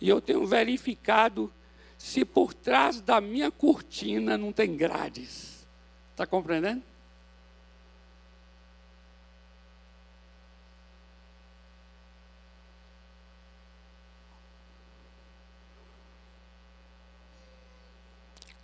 E 0.00 0.08
eu 0.08 0.20
tenho 0.20 0.46
verificado 0.46 1.52
se 2.00 2.24
por 2.24 2.54
trás 2.54 2.98
da 2.98 3.20
minha 3.20 3.50
cortina 3.50 4.38
não 4.38 4.54
tem 4.54 4.74
grades. 4.74 5.66
Está 6.12 6.26
compreendendo? 6.26 6.82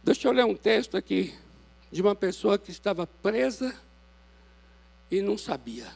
Deixa 0.02 0.26
eu 0.26 0.32
ler 0.32 0.46
um 0.46 0.56
texto 0.56 0.96
aqui 0.96 1.34
de 1.92 2.00
uma 2.00 2.14
pessoa 2.14 2.58
que 2.58 2.70
estava 2.70 3.06
presa 3.06 3.78
e 5.10 5.20
não 5.20 5.36
sabia. 5.36 5.86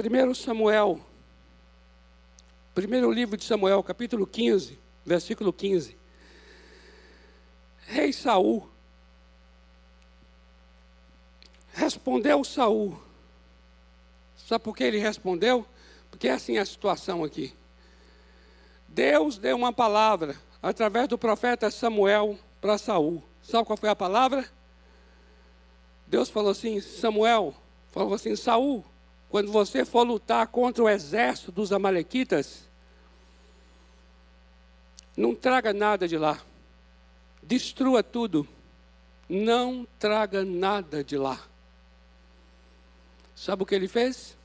1 0.00 0.34
Samuel, 0.34 1.00
primeiro 2.72 3.10
livro 3.10 3.36
de 3.36 3.44
Samuel, 3.44 3.82
capítulo 3.82 4.28
15, 4.28 4.78
versículo 5.04 5.52
15. 5.52 5.96
Rei 7.88 8.12
Saul 8.12 8.70
respondeu 11.72 12.44
Saul. 12.44 12.96
Sabe 14.36 14.62
por 14.62 14.76
que 14.76 14.84
ele 14.84 14.98
respondeu? 14.98 15.66
Porque 16.12 16.28
é 16.28 16.32
assim 16.32 16.58
a 16.58 16.64
situação 16.64 17.24
aqui. 17.24 17.52
Deus 18.86 19.36
deu 19.36 19.56
uma 19.56 19.72
palavra 19.72 20.36
através 20.62 21.08
do 21.08 21.18
profeta 21.18 21.72
Samuel 21.72 22.38
para 22.60 22.78
Saul. 22.78 23.20
Sabe 23.42 23.64
qual 23.64 23.76
foi 23.76 23.88
a 23.88 23.96
palavra? 23.96 24.48
Deus 26.06 26.30
falou 26.30 26.52
assim: 26.52 26.80
Samuel, 26.80 27.52
falou 27.90 28.14
assim: 28.14 28.36
Saul, 28.36 28.84
quando 29.28 29.52
você 29.52 29.84
for 29.84 30.02
lutar 30.02 30.46
contra 30.46 30.82
o 30.82 30.88
exército 30.88 31.52
dos 31.52 31.72
Amalequitas, 31.72 32.68
não 35.16 35.34
traga 35.34 35.72
nada 35.72 36.06
de 36.06 36.16
lá 36.16 36.40
destrua 37.48 38.02
tudo, 38.02 38.46
não 39.26 39.88
traga 39.98 40.44
nada 40.44 41.02
de 41.02 41.16
lá. 41.16 41.42
Sabe 43.34 43.62
o 43.62 43.66
que 43.66 43.74
ele 43.74 43.88
fez? 43.88 44.36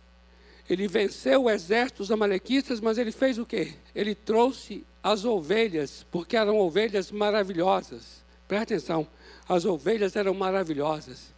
Ele 0.70 0.88
venceu 0.88 1.44
o 1.44 1.50
exército 1.50 1.98
dos 1.98 2.12
amalequitas, 2.12 2.80
mas 2.80 2.98
ele 2.98 3.12
fez 3.12 3.38
o 3.38 3.46
quê? 3.46 3.74
Ele 3.94 4.16
trouxe 4.16 4.86
as 5.04 5.26
ovelhas, 5.26 6.06
porque 6.10 6.38
eram 6.38 6.58
ovelhas 6.58 7.12
maravilhosas. 7.12 8.24
Presta 8.48 8.76
atenção, 8.76 9.06
as 9.50 9.66
ovelhas 9.66 10.16
eram 10.16 10.34
maravilhosas. 10.34 11.34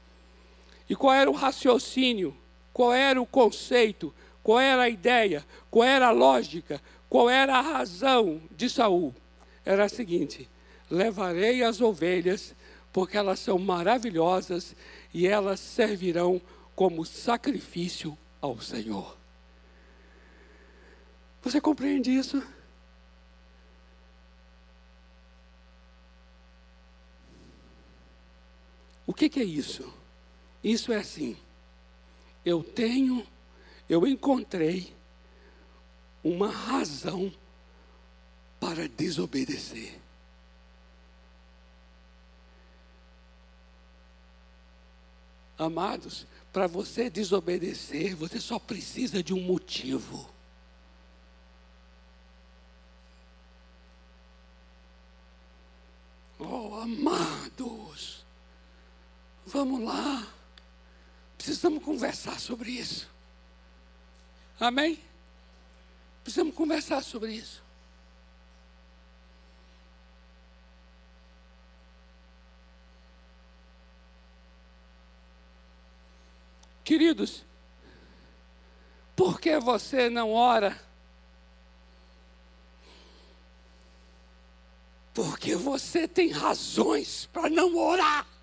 E 0.87 0.95
qual 0.95 1.13
era 1.13 1.29
o 1.29 1.33
raciocínio? 1.33 2.37
Qual 2.75 2.91
era 2.91 3.21
o 3.21 3.25
conceito? 3.25 4.13
Qual 4.43 4.59
era 4.59 4.81
a 4.81 4.89
ideia? 4.89 5.45
Qual 5.71 5.85
era 5.85 6.07
a 6.09 6.11
lógica? 6.11 6.81
Qual 7.07 7.29
era 7.29 7.55
a 7.55 7.61
razão 7.61 8.41
de 8.51 8.69
Saul? 8.69 9.15
Era 9.63 9.85
a 9.85 9.89
seguinte: 9.89 10.49
levarei 10.91 11.63
as 11.63 11.79
ovelhas, 11.79 12.53
porque 12.91 13.15
elas 13.15 13.39
são 13.39 13.57
maravilhosas 13.57 14.75
e 15.13 15.25
elas 15.25 15.61
servirão 15.61 16.41
como 16.75 17.05
sacrifício 17.05 18.17
ao 18.41 18.59
Senhor. 18.59 19.15
Você 21.43 21.61
compreende 21.61 22.11
isso? 22.11 22.43
O 29.07 29.13
que, 29.13 29.29
que, 29.29 29.39
é 29.39 29.45
isso? 29.45 29.93
Isso 30.61 30.91
é 30.91 30.97
assim. 30.97 31.37
Eu 32.45 32.63
tenho, 32.63 33.25
eu 33.89 34.05
encontrei 34.05 34.95
uma 36.23 36.49
razão 36.49 37.33
para 38.59 38.87
desobedecer. 38.87 39.99
Amados, 45.57 46.27
para 46.51 46.67
você 46.67 47.09
desobedecer, 47.09 48.15
você 48.15 48.39
só 48.39 48.59
precisa 48.59 49.23
de 49.23 49.33
um 49.33 49.41
motivo. 49.41 50.29
Oh, 56.37 56.75
amados, 56.81 58.25
vamos 59.45 59.81
lá. 59.83 60.34
Precisamos 61.45 61.83
conversar 61.83 62.39
sobre 62.39 62.71
isso. 62.71 63.07
Amém? 64.59 64.99
Precisamos 66.23 66.55
conversar 66.55 67.03
sobre 67.03 67.33
isso. 67.33 67.61
Queridos, 76.83 77.45
por 79.15 79.39
que 79.39 79.59
você 79.59 80.09
não 80.09 80.33
ora? 80.33 80.81
Porque 85.13 85.55
você 85.55 86.07
tem 86.07 86.31
razões 86.31 87.27
para 87.27 87.51
não 87.51 87.77
orar. 87.77 88.34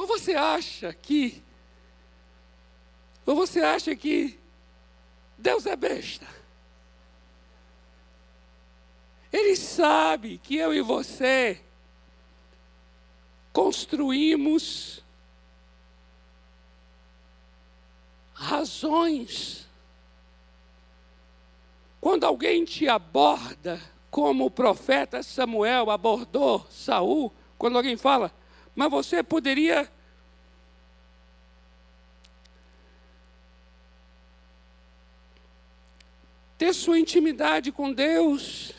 Ou 0.00 0.06
você 0.06 0.32
acha 0.34 0.94
que, 0.94 1.44
ou 3.26 3.36
você 3.36 3.60
acha 3.60 3.94
que 3.94 4.40
Deus 5.36 5.66
é 5.66 5.76
besta? 5.76 6.26
Ele 9.30 9.54
sabe 9.56 10.38
que 10.38 10.56
eu 10.56 10.72
e 10.72 10.80
você 10.80 11.62
construímos 13.52 15.04
razões. 18.32 19.68
Quando 22.00 22.24
alguém 22.24 22.64
te 22.64 22.88
aborda, 22.88 23.78
como 24.10 24.46
o 24.46 24.50
profeta 24.50 25.22
Samuel 25.22 25.90
abordou 25.90 26.66
Saul, 26.70 27.30
quando 27.58 27.76
alguém 27.76 27.98
fala, 27.98 28.39
mas 28.74 28.90
você 28.90 29.22
poderia 29.22 29.90
ter 36.56 36.72
sua 36.72 36.98
intimidade 36.98 37.72
com 37.72 37.92
Deus 37.92 38.74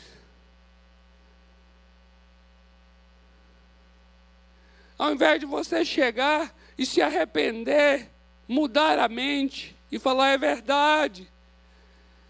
Ao 5.02 5.12
invés 5.12 5.40
de 5.40 5.46
você 5.46 5.84
chegar 5.84 6.54
e 6.78 6.86
se 6.86 7.02
arrepender, 7.02 8.08
mudar 8.46 9.00
a 9.00 9.08
mente 9.08 9.76
e 9.90 9.98
falar 9.98 10.28
é 10.28 10.38
verdade. 10.38 11.28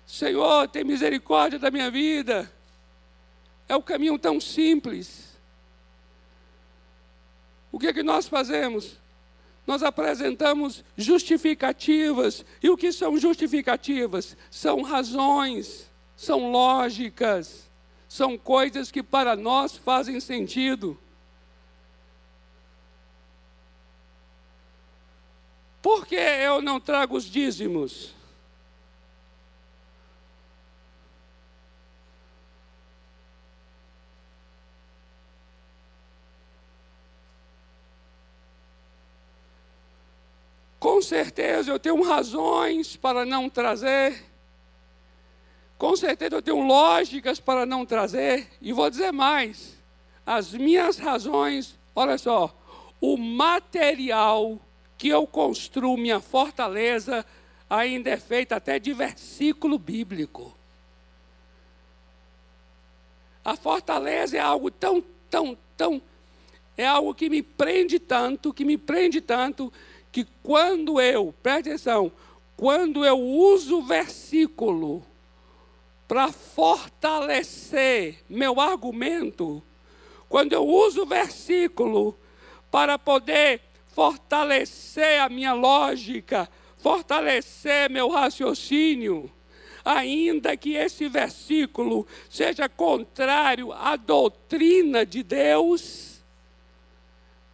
Senhor, 0.06 0.66
tem 0.68 0.82
misericórdia 0.82 1.58
da 1.58 1.70
minha 1.70 1.90
vida. 1.90 2.50
É 3.68 3.76
o 3.76 3.82
caminho 3.82 4.18
tão 4.18 4.40
simples. 4.40 5.31
O 7.72 7.78
que 7.78 7.86
é 7.86 7.92
que 7.92 8.02
nós 8.02 8.28
fazemos? 8.28 9.00
Nós 9.66 9.82
apresentamos 9.82 10.84
justificativas. 10.96 12.44
E 12.62 12.68
o 12.68 12.76
que 12.76 12.92
são 12.92 13.16
justificativas? 13.16 14.36
São 14.50 14.82
razões, 14.82 15.90
são 16.14 16.50
lógicas, 16.50 17.70
são 18.06 18.36
coisas 18.36 18.90
que 18.90 19.02
para 19.02 19.34
nós 19.34 19.76
fazem 19.76 20.20
sentido. 20.20 20.98
Por 25.80 26.06
que 26.06 26.14
eu 26.14 26.60
não 26.60 26.78
trago 26.78 27.16
os 27.16 27.24
dízimos? 27.24 28.14
Com 40.82 41.00
certeza 41.00 41.70
eu 41.70 41.78
tenho 41.78 42.02
razões 42.02 42.96
para 42.96 43.24
não 43.24 43.48
trazer. 43.48 44.20
Com 45.78 45.94
certeza 45.94 46.34
eu 46.34 46.42
tenho 46.42 46.58
lógicas 46.58 47.38
para 47.38 47.64
não 47.64 47.86
trazer. 47.86 48.48
E 48.60 48.72
vou 48.72 48.90
dizer 48.90 49.12
mais: 49.12 49.78
as 50.26 50.52
minhas 50.52 50.98
razões, 50.98 51.78
olha 51.94 52.18
só, 52.18 52.52
o 53.00 53.16
material 53.16 54.58
que 54.98 55.06
eu 55.06 55.24
construo 55.24 55.96
minha 55.96 56.18
fortaleza 56.18 57.24
ainda 57.70 58.10
é 58.10 58.16
feita 58.16 58.56
até 58.56 58.80
de 58.80 58.92
versículo 58.92 59.78
bíblico. 59.78 60.52
A 63.44 63.54
fortaleza 63.54 64.36
é 64.36 64.40
algo 64.40 64.68
tão, 64.68 65.00
tão, 65.30 65.56
tão, 65.76 66.02
é 66.76 66.84
algo 66.84 67.14
que 67.14 67.30
me 67.30 67.40
prende 67.40 68.00
tanto, 68.00 68.52
que 68.52 68.64
me 68.64 68.76
prende 68.76 69.20
tanto, 69.20 69.72
que 70.12 70.26
quando 70.42 71.00
eu, 71.00 71.34
preste 71.42 71.70
atenção, 71.70 72.12
quando 72.56 73.04
eu 73.04 73.18
uso 73.18 73.78
o 73.78 73.82
versículo 73.82 75.04
para 76.06 76.30
fortalecer 76.30 78.18
meu 78.28 78.60
argumento, 78.60 79.62
quando 80.28 80.52
eu 80.52 80.64
uso 80.64 81.02
o 81.02 81.06
versículo 81.06 82.16
para 82.70 82.98
poder 82.98 83.62
fortalecer 83.88 85.20
a 85.20 85.28
minha 85.28 85.54
lógica, 85.54 86.48
fortalecer 86.76 87.88
meu 87.90 88.08
raciocínio, 88.08 89.30
ainda 89.84 90.56
que 90.56 90.74
esse 90.74 91.08
versículo 91.08 92.06
seja 92.28 92.68
contrário 92.68 93.72
à 93.72 93.96
doutrina 93.96 95.04
de 95.04 95.22
Deus, 95.22 96.11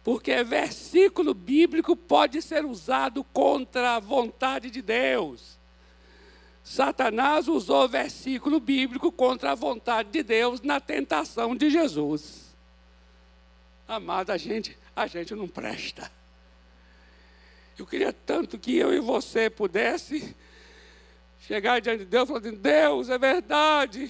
Porque 0.09 0.43
versículo 0.43 1.35
bíblico 1.35 1.95
pode 1.95 2.41
ser 2.41 2.65
usado 2.65 3.23
contra 3.25 3.95
a 3.95 3.99
vontade 3.99 4.71
de 4.71 4.81
Deus. 4.81 5.59
Satanás 6.63 7.47
usou 7.47 7.87
versículo 7.87 8.59
bíblico 8.59 9.11
contra 9.11 9.51
a 9.51 9.55
vontade 9.55 10.09
de 10.09 10.23
Deus 10.23 10.61
na 10.61 10.79
tentação 10.79 11.55
de 11.55 11.69
Jesus. 11.69 12.55
Amado, 13.87 14.31
a 14.31 14.37
gente, 14.37 14.75
a 14.95 15.05
gente 15.05 15.35
não 15.35 15.47
presta. 15.47 16.11
Eu 17.77 17.85
queria 17.85 18.11
tanto 18.11 18.57
que 18.57 18.75
eu 18.75 18.91
e 18.91 18.99
você 18.99 19.47
pudesse 19.47 20.35
chegar 21.41 21.79
diante 21.81 21.99
de 21.99 22.05
Deus 22.05 22.27
falar 22.27 22.39
assim, 22.39 22.55
Deus, 22.55 23.09
é 23.09 23.17
verdade. 23.19 24.09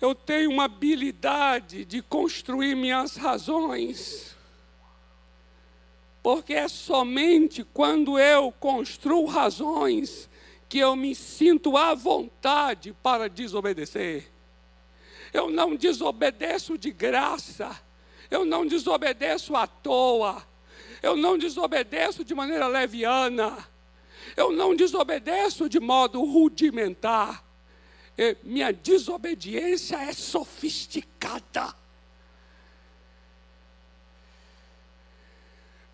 Eu 0.00 0.14
tenho 0.14 0.50
uma 0.50 0.64
habilidade 0.64 1.84
de 1.84 2.00
construir 2.00 2.74
minhas 2.76 3.16
razões. 3.16 4.36
Porque 6.22 6.52
é 6.52 6.68
somente 6.68 7.64
quando 7.64 8.18
eu 8.18 8.52
construo 8.52 9.24
razões 9.24 10.28
que 10.68 10.78
eu 10.78 10.94
me 10.94 11.14
sinto 11.14 11.76
à 11.76 11.94
vontade 11.94 12.94
para 13.02 13.28
desobedecer. 13.28 14.30
Eu 15.32 15.50
não 15.50 15.74
desobedeço 15.74 16.76
de 16.76 16.90
graça, 16.90 17.78
eu 18.30 18.44
não 18.44 18.66
desobedeço 18.66 19.56
à 19.56 19.66
toa, 19.66 20.46
eu 21.02 21.16
não 21.16 21.38
desobedeço 21.38 22.24
de 22.24 22.34
maneira 22.34 22.66
leviana, 22.66 23.66
eu 24.36 24.52
não 24.52 24.74
desobedeço 24.74 25.68
de 25.68 25.80
modo 25.80 26.22
rudimentar. 26.24 27.47
Minha 28.42 28.72
desobediência 28.72 29.96
é 29.96 30.12
sofisticada. 30.12 31.74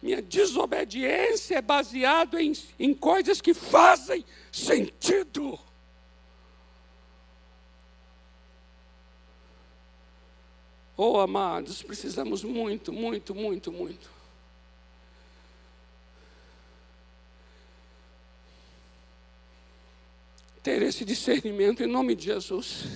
Minha 0.01 0.23
desobediência 0.23 1.57
é 1.57 1.63
baseada 1.63 2.43
em, 2.43 2.53
em 2.79 2.95
coisas 2.95 3.41
que 3.41 3.53
fazem 3.53 4.25
sentido. 4.51 5.59
Oh, 10.97 11.19
amados, 11.19 11.83
precisamos 11.83 12.45
muito, 12.45 12.93
muito, 12.93 13.35
muito, 13.35 13.73
muito. 13.73 14.14
Ter 20.65 20.81
esse 20.81 21.05
discernimento 21.05 21.83
em 21.83 21.87
nome 21.87 22.15
de 22.15 22.25
Jesus. 22.25 22.87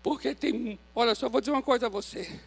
Porque 0.00 0.32
tem, 0.32 0.78
olha 0.94 1.12
só, 1.16 1.28
vou 1.28 1.40
dizer 1.40 1.50
uma 1.50 1.62
coisa 1.62 1.86
a 1.86 1.88
você. 1.88 2.40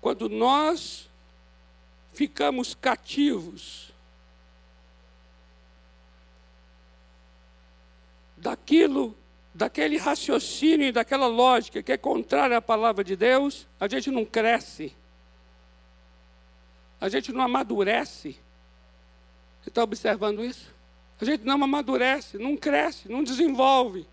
Quando 0.00 0.30
nós 0.30 1.10
ficamos 2.14 2.74
cativos 2.74 3.92
daquilo, 8.38 9.14
daquele 9.54 9.98
raciocínio 9.98 10.86
e 10.86 10.92
daquela 10.92 11.26
lógica 11.26 11.82
que 11.82 11.92
é 11.92 11.98
contrária 11.98 12.56
à 12.56 12.62
palavra 12.62 13.04
de 13.04 13.14
Deus, 13.14 13.66
a 13.78 13.86
gente 13.86 14.10
não 14.10 14.24
cresce. 14.24 14.96
A 17.00 17.08
gente 17.08 17.32
não 17.32 17.42
amadurece. 17.42 18.38
Você 19.62 19.68
está 19.68 19.82
observando 19.82 20.44
isso? 20.44 20.74
A 21.20 21.24
gente 21.24 21.44
não 21.44 21.62
amadurece, 21.62 22.38
não 22.38 22.56
cresce, 22.56 23.10
não 23.10 23.24
desenvolve. 23.24 24.06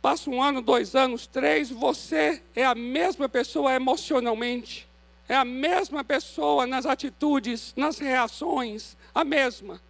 Passa 0.00 0.30
um 0.30 0.42
ano, 0.42 0.62
dois 0.62 0.94
anos, 0.94 1.26
três, 1.26 1.68
você 1.70 2.42
é 2.54 2.64
a 2.64 2.74
mesma 2.74 3.28
pessoa 3.28 3.74
emocionalmente, 3.74 4.88
é 5.28 5.34
a 5.34 5.44
mesma 5.44 6.02
pessoa 6.02 6.66
nas 6.66 6.86
atitudes, 6.86 7.74
nas 7.76 7.98
reações, 7.98 8.96
a 9.14 9.24
mesma. 9.24 9.80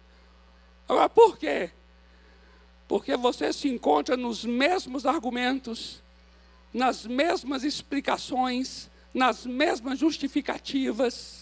Agora, 0.87 1.07
por 1.07 1.37
quê? 1.37 1.71
Porque 2.89 3.15
você 3.15 3.53
se 3.53 3.69
encontra 3.69 4.17
nos 4.17 4.43
mesmos 4.43 5.05
argumentos, 5.05 6.03
nas 6.73 7.05
mesmas 7.05 7.63
explicações, 7.63 8.90
nas 9.13 9.45
mesmas 9.45 9.99
justificativas 9.99 11.41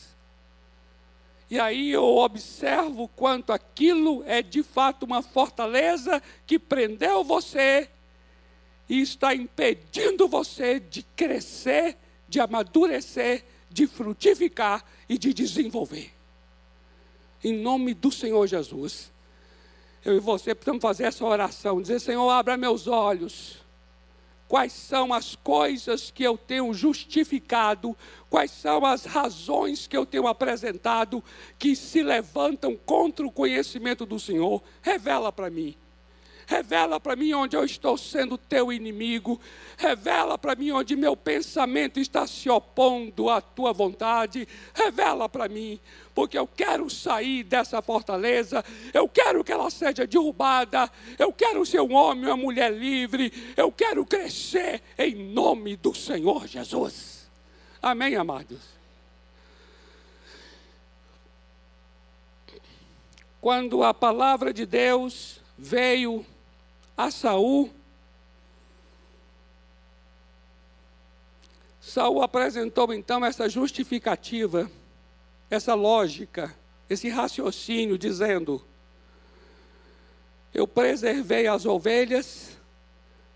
e 1.50 1.60
aí 1.60 1.90
eu 1.90 2.04
observo 2.04 3.08
quanto 3.08 3.52
aquilo 3.52 4.24
é 4.28 4.42
de 4.42 4.62
fato 4.62 5.04
uma 5.04 5.24
fortaleza 5.24 6.22
que 6.46 6.60
prendeu 6.60 7.24
você 7.24 7.90
e 8.88 9.02
está 9.02 9.34
impedindo 9.34 10.28
você 10.28 10.80
de 10.80 11.02
crescer, 11.16 11.98
de 12.28 12.40
amadurecer, 12.40 13.44
de 13.70 13.88
frutificar 13.88 14.86
e 15.08 15.18
de 15.18 15.34
desenvolver. 15.34 16.14
Em 17.44 17.54
nome 17.54 17.96
do 17.96 18.12
Senhor 18.12 18.46
Jesus, 18.46 19.12
eu 20.06 20.18
e 20.18 20.20
você 20.20 20.54
precisamos 20.54 20.82
fazer 20.84 21.06
essa 21.06 21.26
oração, 21.26 21.82
dizer: 21.82 22.00
Senhor, 22.00 22.30
abra 22.30 22.58
meus 22.58 22.86
olhos 22.86 23.59
quais 24.50 24.74
são 24.74 25.14
as 25.14 25.36
coisas 25.36 26.10
que 26.10 26.24
eu 26.24 26.36
tenho 26.36 26.74
justificado, 26.74 27.96
quais 28.28 28.50
são 28.50 28.84
as 28.84 29.06
razões 29.06 29.86
que 29.86 29.96
eu 29.96 30.08
tenho 30.08 30.26
apresentado 30.26 31.24
que 31.60 31.76
se 31.76 32.02
levantam 32.02 32.76
contra 32.76 33.26
o 33.26 33.32
conhecimento 33.32 34.08
do 34.08 34.20
Senhor. 34.20 34.64
Revela 34.82 35.32
para 35.32 35.52
mim. 35.52 35.78
Revela 36.50 37.00
para 37.00 37.16
mim 37.16 37.32
onde 37.34 37.56
eu 37.56 37.64
estou 37.64 37.96
sendo 37.96 38.36
teu 38.36 38.74
inimigo. 38.74 39.40
Revela 39.78 40.36
para 40.36 40.56
mim 40.56 40.72
onde 40.72 40.96
meu 40.96 41.16
pensamento 41.16 42.00
está 42.00 42.26
se 42.26 42.50
opondo 42.50 43.30
à 43.30 43.40
tua 43.40 43.72
vontade. 43.72 44.48
Revela 44.74 45.30
para 45.30 45.48
mim, 45.48 45.80
porque 46.16 46.36
eu 46.36 46.48
quero 46.48 46.90
sair 46.90 47.44
dessa 47.44 47.84
fortaleza. 47.84 48.66
Eu 48.92 49.08
quero 49.08 49.44
que 49.44 49.52
ela 49.52 49.70
seja 49.70 50.08
derrubada. 50.08 50.92
Eu 51.20 51.32
quero 51.32 51.64
ser 51.68 51.82
um 51.82 51.94
homem, 51.94 52.26
uma 52.26 52.36
mulher 52.36 52.74
livre. 52.74 53.32
Eu 53.56 53.72
quero 53.72 54.04
crescer 54.04 54.82
em 54.98 55.14
nome 55.14 55.76
do 55.76 55.94
Senhor 55.94 56.48
Jesus. 56.48 57.30
Amém, 57.80 58.16
amados? 58.16 58.60
Quando 63.40 63.84
a 63.84 63.94
palavra 63.94 64.52
de 64.52 64.66
Deus 64.66 65.40
veio 65.56 66.26
a 67.00 67.10
Saul. 67.10 67.72
Saul 71.80 72.22
apresentou 72.22 72.94
então 72.94 73.24
essa 73.24 73.48
justificativa, 73.48 74.70
essa 75.50 75.74
lógica, 75.76 76.54
esse 76.90 77.08
raciocínio, 77.08 77.98
dizendo: 77.98 78.62
Eu 80.54 80.68
preservei 80.68 81.48
as 81.48 81.66
ovelhas 81.66 82.58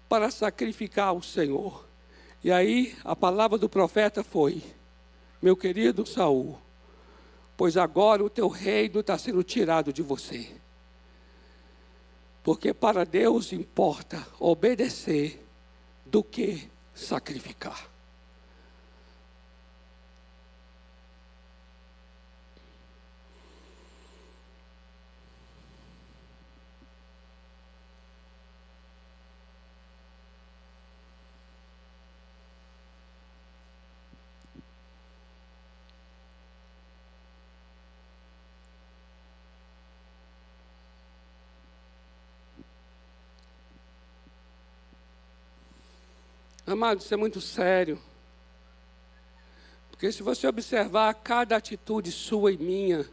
para 0.10 0.30
sacrificar 0.30 1.08
ao 1.08 1.24
Senhor. 1.24 1.88
E 2.44 2.52
aí 2.52 2.98
a 3.02 3.16
palavra 3.16 3.58
do 3.58 3.70
profeta 3.70 4.26
foi: 4.26 4.62
Meu 5.42 5.56
querido 5.56 6.06
Saul, 6.06 6.60
pois 7.56 7.78
agora 7.78 8.26
o 8.26 8.30
teu 8.30 8.50
reino 8.50 9.00
está 9.00 9.18
sendo 9.18 9.42
tirado 9.42 9.94
de 9.94 10.02
você. 10.02 10.63
Porque 12.44 12.74
para 12.74 13.06
Deus 13.06 13.54
importa 13.54 14.28
obedecer 14.40 15.42
do 16.06 16.24
que 16.24 16.70
sacrificar. 16.94 17.93
Amado, 46.74 47.02
isso 47.02 47.14
é 47.14 47.18
muito 47.18 47.40
sério. 47.40 48.02
Porque 49.92 50.12
se 50.12 50.24
você 50.24 50.48
observar 50.48 51.14
cada 51.14 51.56
atitude 51.56 52.12
sua 52.12 52.52
e 52.52 52.58
minha, 52.58 53.08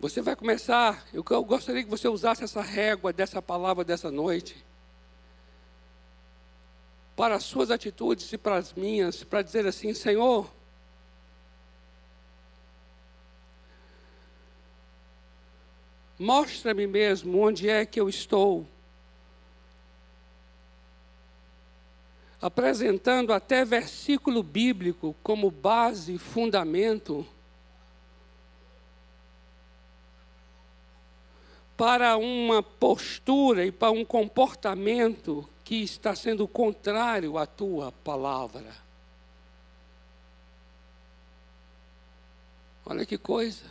você 0.00 0.20
vai 0.20 0.34
começar. 0.34 1.06
Eu, 1.12 1.24
eu 1.30 1.44
gostaria 1.44 1.84
que 1.84 1.88
você 1.88 2.08
usasse 2.08 2.42
essa 2.42 2.60
régua 2.60 3.12
dessa 3.12 3.40
palavra 3.40 3.84
dessa 3.84 4.10
noite. 4.10 4.56
Para 7.14 7.36
as 7.36 7.44
suas 7.44 7.70
atitudes 7.70 8.32
e 8.32 8.36
para 8.36 8.56
as 8.56 8.74
minhas, 8.74 9.22
para 9.22 9.40
dizer 9.40 9.64
assim: 9.64 9.94
Senhor, 9.94 10.52
mostra-me 16.18 16.88
mesmo 16.88 17.38
onde 17.38 17.70
é 17.70 17.86
que 17.86 18.00
eu 18.00 18.08
estou. 18.08 18.66
Apresentando 22.40 23.32
até 23.32 23.64
versículo 23.64 24.42
bíblico 24.42 25.14
como 25.22 25.50
base, 25.50 26.18
fundamento 26.18 27.26
para 31.76 32.16
uma 32.16 32.62
postura 32.62 33.64
e 33.64 33.72
para 33.72 33.90
um 33.90 34.04
comportamento 34.04 35.48
que 35.64 35.82
está 35.82 36.14
sendo 36.14 36.46
contrário 36.46 37.38
à 37.38 37.46
tua 37.46 37.90
palavra. 37.90 38.84
Olha 42.86 43.06
que 43.06 43.16
coisa. 43.16 43.64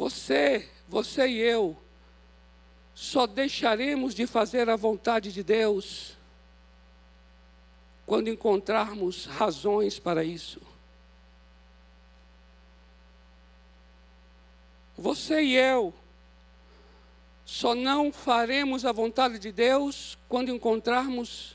Você, 0.00 0.66
você 0.88 1.28
e 1.28 1.36
eu, 1.40 1.76
só 2.94 3.26
deixaremos 3.26 4.14
de 4.14 4.26
fazer 4.26 4.70
a 4.70 4.74
vontade 4.74 5.30
de 5.30 5.42
Deus 5.42 6.16
quando 8.06 8.30
encontrarmos 8.30 9.26
razões 9.26 9.98
para 9.98 10.24
isso. 10.24 10.58
Você 14.96 15.42
e 15.42 15.54
eu 15.54 15.92
só 17.44 17.74
não 17.74 18.10
faremos 18.10 18.86
a 18.86 18.92
vontade 18.92 19.38
de 19.38 19.52
Deus 19.52 20.16
quando 20.30 20.50
encontrarmos 20.50 21.54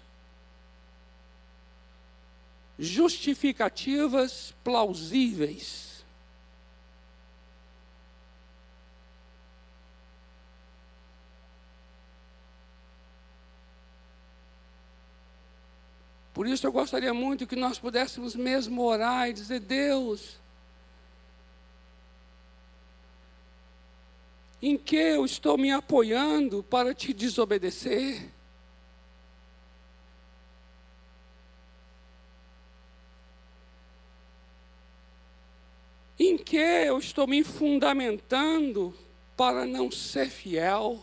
justificativas 2.77 4.53
plausíveis. 4.63 5.94
Por 16.36 16.45
isso 16.45 16.67
eu 16.67 16.71
gostaria 16.74 17.13
muito 17.13 17.48
que 17.48 17.56
nós 17.56 17.80
pudéssemos 17.80 18.36
mesmo 18.36 18.82
orar 18.82 19.30
e 19.30 19.34
dizer: 19.34 19.62
Deus, 19.62 20.38
em 24.62 24.78
que 24.78 24.98
eu 24.98 25.24
estou 25.24 25.58
me 25.58 25.71
apoiando 25.71 26.62
para 26.62 26.93
te 26.93 27.13
desobedecer? 27.13 28.30
Em 36.19 36.38
que 36.38 36.58
eu 36.58 37.00
estou 37.00 37.26
me 37.26 37.45
fundamentando 37.45 38.93
para 39.38 39.65
não 39.65 39.89
ser 39.89 40.30
fiel? 40.30 41.02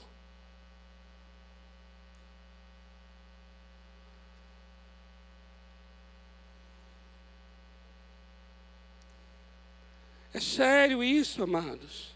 É 10.33 10.41
sério 10.41 11.05
isso, 11.05 11.43
amados. 11.43 12.15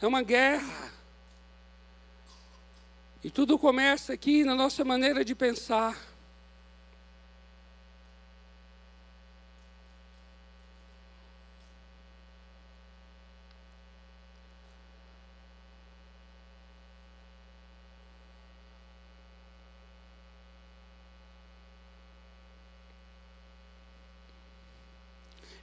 É 0.00 0.06
uma 0.06 0.22
guerra. 0.22 0.92
E 3.22 3.30
tudo 3.30 3.58
começa 3.58 4.12
aqui 4.12 4.44
na 4.44 4.54
nossa 4.54 4.84
maneira 4.84 5.24
de 5.24 5.34
pensar. 5.34 5.98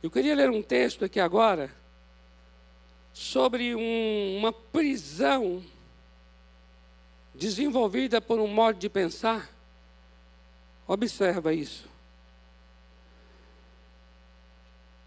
Eu 0.02 0.10
queria 0.10 0.34
ler 0.34 0.50
um 0.50 0.64
texto 0.64 1.06
aqui 1.06 1.20
agora 1.20 1.72
sobre 3.14 3.76
um, 3.76 4.38
uma 4.38 4.52
prisão 4.52 5.64
desenvolvida 7.36 8.20
por 8.20 8.40
um 8.40 8.48
modo 8.48 8.80
de 8.80 8.90
pensar. 8.90 9.50
Observa 10.88 11.54
isso. 11.54 11.88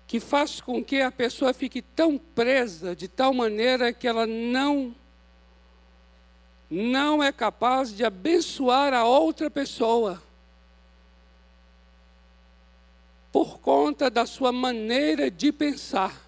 Que 0.06 0.20
faz 0.20 0.60
com 0.60 0.82
que 0.84 1.00
a 1.00 1.10
pessoa 1.10 1.52
fique 1.52 1.82
tão 1.82 2.16
presa 2.16 2.94
de 2.94 3.08
tal 3.08 3.34
maneira 3.34 3.92
que 3.92 4.06
ela 4.06 4.26
não 4.26 4.94
não 6.70 7.22
é 7.22 7.30
capaz 7.30 7.94
de 7.94 8.04
abençoar 8.04 8.92
a 8.92 9.04
outra 9.04 9.50
pessoa. 9.50 10.22
Por 13.34 13.58
conta 13.58 14.08
da 14.08 14.26
sua 14.26 14.52
maneira 14.52 15.28
de 15.28 15.50
pensar. 15.50 16.24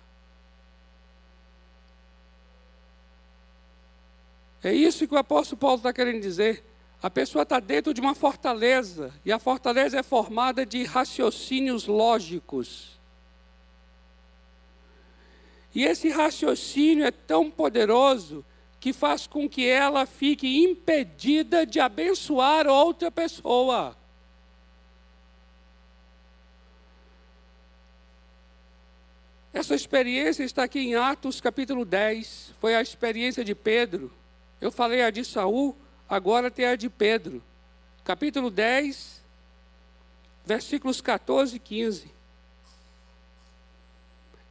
É 4.61 4.75
isso 4.75 5.07
que 5.07 5.15
o 5.15 5.17
apóstolo 5.17 5.57
Paulo 5.57 5.77
está 5.77 5.93
querendo 5.93 6.21
dizer. 6.21 6.65
A 7.01 7.09
pessoa 7.09 7.45
está 7.45 7.61
dentro 7.61 7.95
de 7.95 8.01
uma 8.01 8.17
fortaleza, 8.17 9.15
e 9.25 9.31
a 9.31 9.39
fortaleza 9.39 10.01
é 10.01 10.03
formada 10.03 10.67
de 10.67 10.83
raciocínios 10.83 11.87
lógicos. 11.87 12.99
E 15.73 15.85
esse 15.85 16.09
raciocínio 16.11 17.05
é 17.05 17.13
tão 17.13 17.49
poderoso 17.53 18.45
que 18.81 18.93
faz 18.93 19.29
com 19.29 19.49
que 19.49 19.65
ela 19.65 20.07
fique 20.07 20.65
impedida 20.65 21.65
de 21.65 21.79
abençoar 21.79 22.67
outra 22.67 23.13
pessoa. 23.13 23.97
Essa 29.57 29.75
experiência 29.75 30.45
está 30.45 30.65
aqui 30.65 30.81
em 30.81 30.97
Atos 30.97 31.41
capítulo 31.41 31.87
10. 31.87 32.53
Foi 32.61 32.75
a 32.75 32.83
experiência 32.83 33.43
de 33.43 33.55
Pedro. 33.55 34.13
Eu 34.61 34.71
falei 34.71 35.01
a 35.01 35.09
de 35.09 35.25
Saul, 35.25 35.75
agora 36.07 36.51
tem 36.51 36.67
a 36.67 36.77
de 36.77 36.91
Pedro. 36.91 37.43
Capítulo 38.05 38.51
10, 38.51 39.25
versículos 40.45 41.01
14 41.01 41.57
e 41.57 41.59
15. 41.59 42.11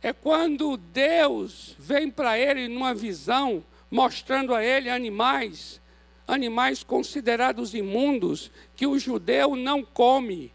É 0.01 0.11
quando 0.11 0.75
Deus 0.75 1.75
vem 1.77 2.09
para 2.09 2.39
ele 2.39 2.67
numa 2.67 2.95
visão, 2.95 3.63
mostrando 3.91 4.55
a 4.55 4.65
ele 4.65 4.89
animais, 4.89 5.79
animais 6.27 6.83
considerados 6.83 7.75
imundos, 7.75 8.49
que 8.75 8.87
o 8.87 8.97
judeu 8.97 9.55
não 9.55 9.85
come. 9.85 10.51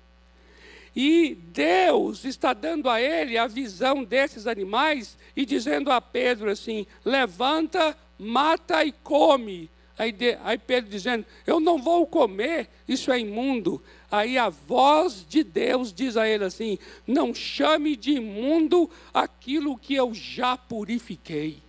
E 0.94 1.34
Deus 1.34 2.24
está 2.24 2.52
dando 2.52 2.88
a 2.88 3.00
ele 3.00 3.38
a 3.38 3.46
visão 3.46 4.02
desses 4.02 4.46
animais 4.46 5.16
e 5.36 5.46
dizendo 5.46 5.90
a 5.90 6.00
Pedro 6.00 6.50
assim: 6.50 6.86
levanta, 7.04 7.96
mata 8.18 8.84
e 8.84 8.92
come. 8.92 9.70
Aí, 9.96 10.12
de, 10.12 10.36
aí 10.42 10.58
Pedro 10.58 10.90
dizendo: 10.90 11.24
Eu 11.46 11.60
não 11.60 11.80
vou 11.80 12.06
comer, 12.06 12.68
isso 12.88 13.12
é 13.12 13.20
imundo. 13.20 13.82
Aí 14.10 14.36
a 14.36 14.48
voz 14.48 15.24
de 15.28 15.44
Deus 15.44 15.92
diz 15.92 16.16
a 16.16 16.26
ele 16.26 16.44
assim: 16.44 16.78
Não 17.06 17.34
chame 17.34 17.94
de 17.94 18.12
imundo 18.12 18.90
aquilo 19.14 19.78
que 19.78 19.94
eu 19.94 20.12
já 20.12 20.56
purifiquei. 20.56 21.62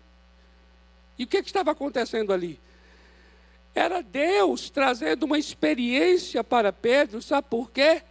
E 1.20 1.26
o 1.26 1.28
que, 1.28 1.44
que 1.44 1.50
estava 1.50 1.72
acontecendo 1.72 2.34
ali? 2.34 2.60
Era 3.76 4.02
Deus 4.02 4.70
trazendo 4.70 5.24
uma 5.24 5.38
experiência 5.38 6.44
para 6.44 6.74
Pedro, 6.74 7.22
sabe 7.22 7.48
por 7.50 7.70
quê? 7.70 8.02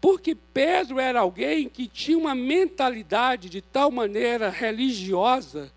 Porque 0.00 0.34
Pedro 0.34 0.98
era 0.98 1.20
alguém 1.20 1.68
que 1.68 1.86
tinha 1.86 2.16
uma 2.16 2.34
mentalidade 2.34 3.48
de 3.50 3.60
tal 3.60 3.90
maneira 3.90 4.48
religiosa 4.48 5.72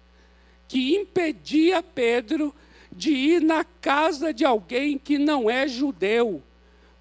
que 0.68 0.96
impedia 0.96 1.84
Pedro 1.84 2.56
de 2.92 3.12
ir 3.12 3.42
na 3.42 3.64
casa 3.64 4.34
de 4.34 4.46
alguém 4.46 4.98
que 4.98 5.18
não 5.18 5.50
é 5.50 5.68
judeu. 5.68 6.42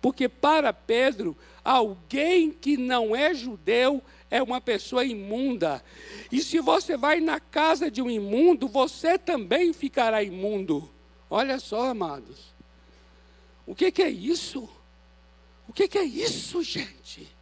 Porque 0.01 0.29
para 0.29 0.73
Pedro, 0.73 1.37
alguém 1.64 2.51
que 2.51 2.77
não 2.77 3.14
é 3.14 3.33
judeu 3.33 4.03
é 4.29 4.43
uma 4.43 4.61
pessoa 4.61 5.05
imunda. 5.05 5.83
E 6.31 6.41
se 6.41 6.59
você 6.59 6.97
vai 6.97 7.20
na 7.20 7.39
casa 7.39 7.91
de 7.91 8.03
um 8.03 8.11
imundo, 8.11 8.66
você 8.66 9.16
também 9.16 9.73
ficará 9.73 10.23
imundo. 10.23 10.91
Olha 11.31 11.61
só, 11.61 11.91
amados. 11.91 12.53
O 13.66 13.75
que, 13.75 13.93
que 13.93 14.03
é 14.03 14.11
isso? 14.11 14.68
O 15.73 15.75
que, 15.75 15.89
que 15.89 15.97
é 15.97 16.05
isso, 16.05 16.62
gente? 16.62 17.35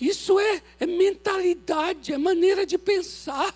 Isso 0.00 0.38
é, 0.38 0.62
é 0.78 0.86
mentalidade, 0.86 2.12
é 2.12 2.16
maneira 2.16 2.64
de 2.64 2.78
pensar. 2.78 3.52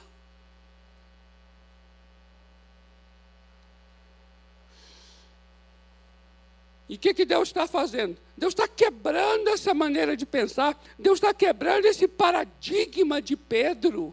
E 6.89 6.97
o 6.97 6.99
que, 6.99 7.15
que 7.15 7.25
Deus 7.25 7.47
está 7.47 7.69
fazendo? 7.69 8.19
Deus 8.37 8.55
está 8.55 8.67
quebrando 8.67 9.51
essa 9.51 9.73
maneira 9.73 10.17
de 10.17 10.27
pensar, 10.27 10.77
Deus 10.99 11.19
está 11.19 11.33
quebrando 11.33 11.85
esse 11.85 12.09
paradigma 12.09 13.23
de 13.23 13.37
Pedro. 13.37 14.13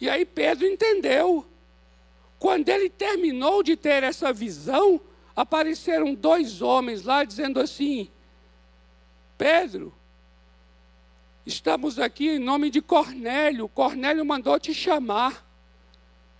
E 0.00 0.08
aí 0.08 0.24
Pedro 0.24 0.64
entendeu. 0.64 1.44
Quando 2.38 2.68
ele 2.68 2.88
terminou 2.88 3.64
de 3.64 3.76
ter 3.76 4.04
essa 4.04 4.32
visão, 4.32 5.00
apareceram 5.38 6.16
dois 6.16 6.60
homens 6.60 7.04
lá 7.04 7.22
dizendo 7.22 7.60
assim: 7.60 8.10
Pedro, 9.38 9.94
estamos 11.46 11.96
aqui 11.96 12.30
em 12.30 12.38
nome 12.40 12.70
de 12.70 12.82
Cornélio. 12.82 13.68
Cornélio 13.68 14.26
mandou 14.26 14.58
te 14.58 14.74
chamar. 14.74 15.46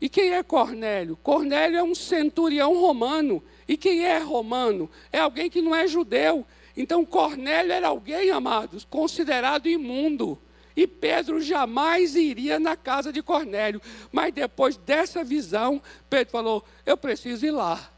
E 0.01 0.09
quem 0.09 0.35
é 0.35 0.43
Cornélio? 0.43 1.17
Cornélio 1.17 1.79
é 1.79 1.83
um 1.83 1.95
centurião 1.95 2.75
romano. 2.75 3.41
E 3.69 3.77
quem 3.77 4.05
é 4.05 4.19
romano? 4.19 4.91
É 5.13 5.21
alguém 5.21 5.49
que 5.49 5.63
não 5.63 5.77
é 5.77 5.87
judeu. 5.87 6.45
Então 6.77 7.05
Cornélio 7.05 7.73
era 7.73 7.87
alguém, 7.87 8.33
amados, 8.33 8.85
considerado 8.85 9.69
imundo. 9.69 10.37
E 10.75 10.89
Pedro 10.89 11.41
jamais 11.41 12.17
iria 12.17 12.59
na 12.59 12.75
casa 12.75 13.13
de 13.13 13.23
Cornélio. 13.23 13.81
Mas 14.11 14.35
depois 14.35 14.77
dessa 14.77 15.23
visão, 15.23 15.81
Pedro 16.11 16.33
falou: 16.33 16.65
Eu 16.85 16.97
preciso 16.97 17.47
ir 17.47 17.53
lá. 17.53 17.93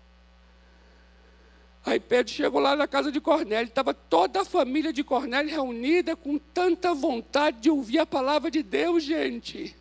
Aí 1.85 1.99
Pedro 1.99 2.33
chegou 2.33 2.61
lá 2.61 2.76
na 2.76 2.87
casa 2.87 3.11
de 3.11 3.20
Cornélio, 3.20 3.68
estava 3.68 3.95
toda 3.95 4.43
a 4.43 4.45
família 4.45 4.93
de 4.93 5.03
Cornélio 5.03 5.51
reunida 5.51 6.14
com 6.14 6.39
tanta 6.39 6.93
vontade 6.93 7.61
de 7.61 7.70
ouvir 7.70 8.01
a 8.01 8.07
palavra 8.07 8.51
de 8.51 8.62
Deus, 8.62 9.03
gente. 9.03 9.74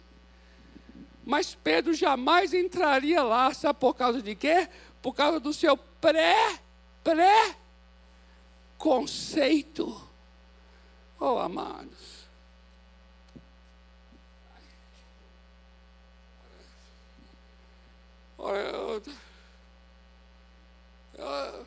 Mas 1.26 1.54
Pedro 1.54 1.93
jamais 1.93 2.54
entraria 2.54 3.22
lá, 3.22 3.54
sabe 3.54 3.80
por 3.80 3.93
causa 3.95 4.22
de 4.22 4.34
quê? 4.34 4.70
Por 5.02 5.14
causa 5.14 5.39
do 5.39 5.54
seu 5.54 5.76
pré, 5.78 6.60
pré 7.04 7.56
conceito. 8.78 10.02
Oh, 11.20 11.38
amados. 11.38 12.20
Olha, 18.38 18.58
eu, 18.58 19.04
eu, 21.18 21.66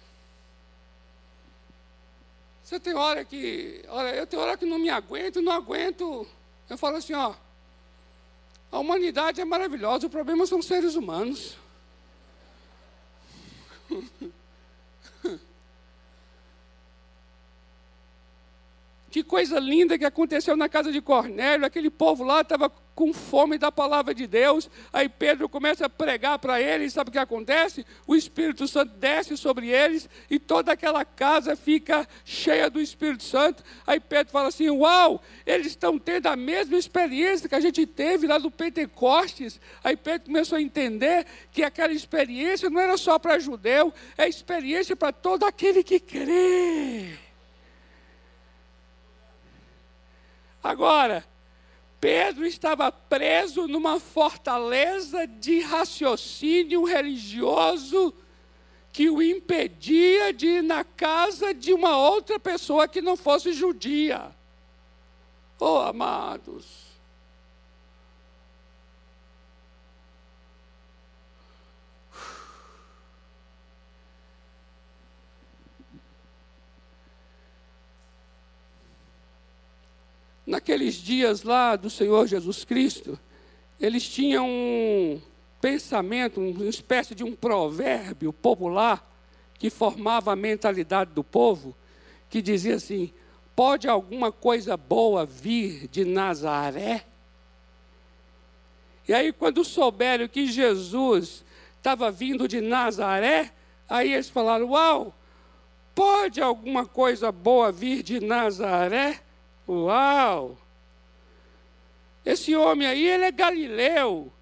você 2.73 2.81
tem 2.81 2.95
hora 2.95 3.23
que, 3.23 3.85
olha, 3.87 4.15
eu 4.15 4.27
tenho 4.27 4.41
hora 4.41 4.57
que 4.57 4.65
não 4.65 4.79
me 4.79 4.89
aguento, 4.89 5.43
não 5.43 5.53
aguento. 5.53 6.27
Eu 6.71 6.79
falo 6.79 6.97
assim, 6.97 7.13
ó, 7.13 7.35
a 8.71 8.79
humanidade 8.79 9.43
é 9.43 9.45
maravilhosa, 9.45 10.07
o 10.07 10.11
problema 10.11 10.47
são 10.47 10.63
seres 10.63 10.95
humanos. 10.95 11.55
Que 19.13 19.23
coisa 19.23 19.61
linda 19.61 19.99
que 19.99 20.07
aconteceu 20.07 20.57
na 20.57 20.71
casa 20.71 20.91
de 20.91 21.03
Cornélio. 21.03 21.67
Aquele 21.67 21.91
povo 21.91 22.25
lá 22.25 22.41
estava 22.41 22.71
com 22.95 23.13
fome 23.13 23.59
da 23.59 23.71
palavra 23.71 24.15
de 24.15 24.27
Deus. 24.27 24.71
Aí 24.91 25.07
Pedro 25.07 25.51
começa 25.51 25.85
a 25.85 25.89
pregar 25.91 26.39
para 26.39 26.59
eles. 26.63 26.95
Sabe 26.95 27.11
o 27.11 27.13
que 27.13 27.19
acontece? 27.19 27.85
O 28.07 28.17
Espírito 28.17 28.67
Santo 28.67 28.95
desce 28.97 29.37
sobre 29.37 29.69
eles 29.69 30.09
e 30.31 30.39
toda 30.39 30.73
aquela 30.73 31.05
casa 31.05 31.55
fica 31.55 32.09
cheia 32.25 32.71
do 32.71 32.81
Espírito 32.81 33.23
Santo. 33.23 33.63
Aí 33.87 34.01
Pedro 34.01 34.33
fala 34.33 34.49
assim: 34.49 34.71
Uau, 34.71 35.23
eles 35.45 35.67
estão 35.67 35.99
tendo 35.99 36.29
a 36.29 36.35
mesma 36.35 36.79
experiência 36.79 37.51
que 37.51 37.55
a 37.55 37.61
gente 37.61 37.85
teve 37.85 38.27
lá 38.27 38.39
do 38.39 38.51
Pentecostes. 38.51 39.61
Aí 39.85 39.95
Pedro 39.95 40.29
começou 40.29 40.57
a 40.57 40.63
entender 40.63 41.27
que 41.53 41.63
aquela 41.63 41.93
experiência 41.93 42.71
não 42.71 42.81
era 42.81 42.97
só 42.97 43.19
para 43.19 43.39
judeu, 43.39 43.93
é 44.17 44.27
experiência 44.27 44.97
para 44.97 45.13
todo 45.13 45.45
aquele 45.45 45.85
que 45.85 46.01
crê. 46.01 47.19
Agora, 50.63 51.27
Pedro 52.01 52.45
estava 52.45 52.91
preso 52.91 53.67
numa 53.67 53.99
fortaleza 53.99 55.27
de 55.27 55.61
raciocínio 55.61 56.85
religioso 56.85 58.15
que 58.93 59.09
o 59.09 59.23
impedia 59.23 60.33
de 60.33 60.47
ir 60.47 60.63
na 60.63 60.85
casa 60.85 61.55
de 61.55 61.73
uma 61.73 61.97
outra 61.97 62.39
pessoa 62.39 62.87
que 62.87 63.01
não 63.01 63.17
fosse 63.17 63.53
judia. 63.53 64.35
Oh, 65.59 65.79
amados. 65.79 66.82
Naqueles 80.53 80.97
dias 80.97 81.43
lá 81.43 81.77
do 81.77 81.89
Senhor 81.89 82.27
Jesus 82.27 82.63
Cristo, 82.63 83.19
eles 83.81 84.07
tinham 84.07 84.47
um 84.47 85.19
pensamento, 85.63 86.43
uma 86.43 86.67
espécie 86.67 87.15
de 87.15 87.25
um 87.25 87.35
provérbio 87.35 88.35
popular 88.35 89.11
que 89.59 89.71
formava 89.71 90.31
a 90.31 90.37
mentalidade 90.37 91.13
do 91.15 91.25
povo, 91.25 91.75
que 92.29 92.43
dizia 92.43 92.75
assim: 92.75 93.11
pode 93.57 93.89
alguma 93.89 94.31
coisa 94.31 94.77
boa 94.77 95.25
vir 95.25 95.89
de 95.89 96.05
Nazaré? 96.05 97.07
E 99.09 99.15
aí, 99.15 99.33
quando 99.33 99.65
souberam 99.65 100.29
que 100.29 100.47
Jesus 100.47 101.43
estava 101.79 102.11
vindo 102.11 102.47
de 102.47 102.61
Nazaré, 102.61 103.51
aí 103.89 104.13
eles 104.13 104.29
falaram: 104.29 104.69
Uau, 104.69 105.15
pode 105.95 106.43
alguma 106.43 106.85
coisa 106.85 107.33
boa 107.33 107.73
vir 107.73 108.03
de 108.03 108.21
Nazaré? 108.21 109.32
Uau! 109.69 110.59
Esse 112.25 112.55
homem 112.55 112.87
aí, 112.87 113.07
ele 113.07 113.25
é 113.25 113.33
galileu. 113.33 114.33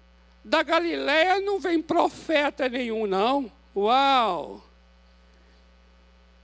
Da 0.43 0.63
Galileia 0.63 1.39
não 1.39 1.59
vem 1.59 1.81
profeta 1.81 2.67
nenhum, 2.67 3.05
não. 3.05 3.51
Uau! 3.75 4.63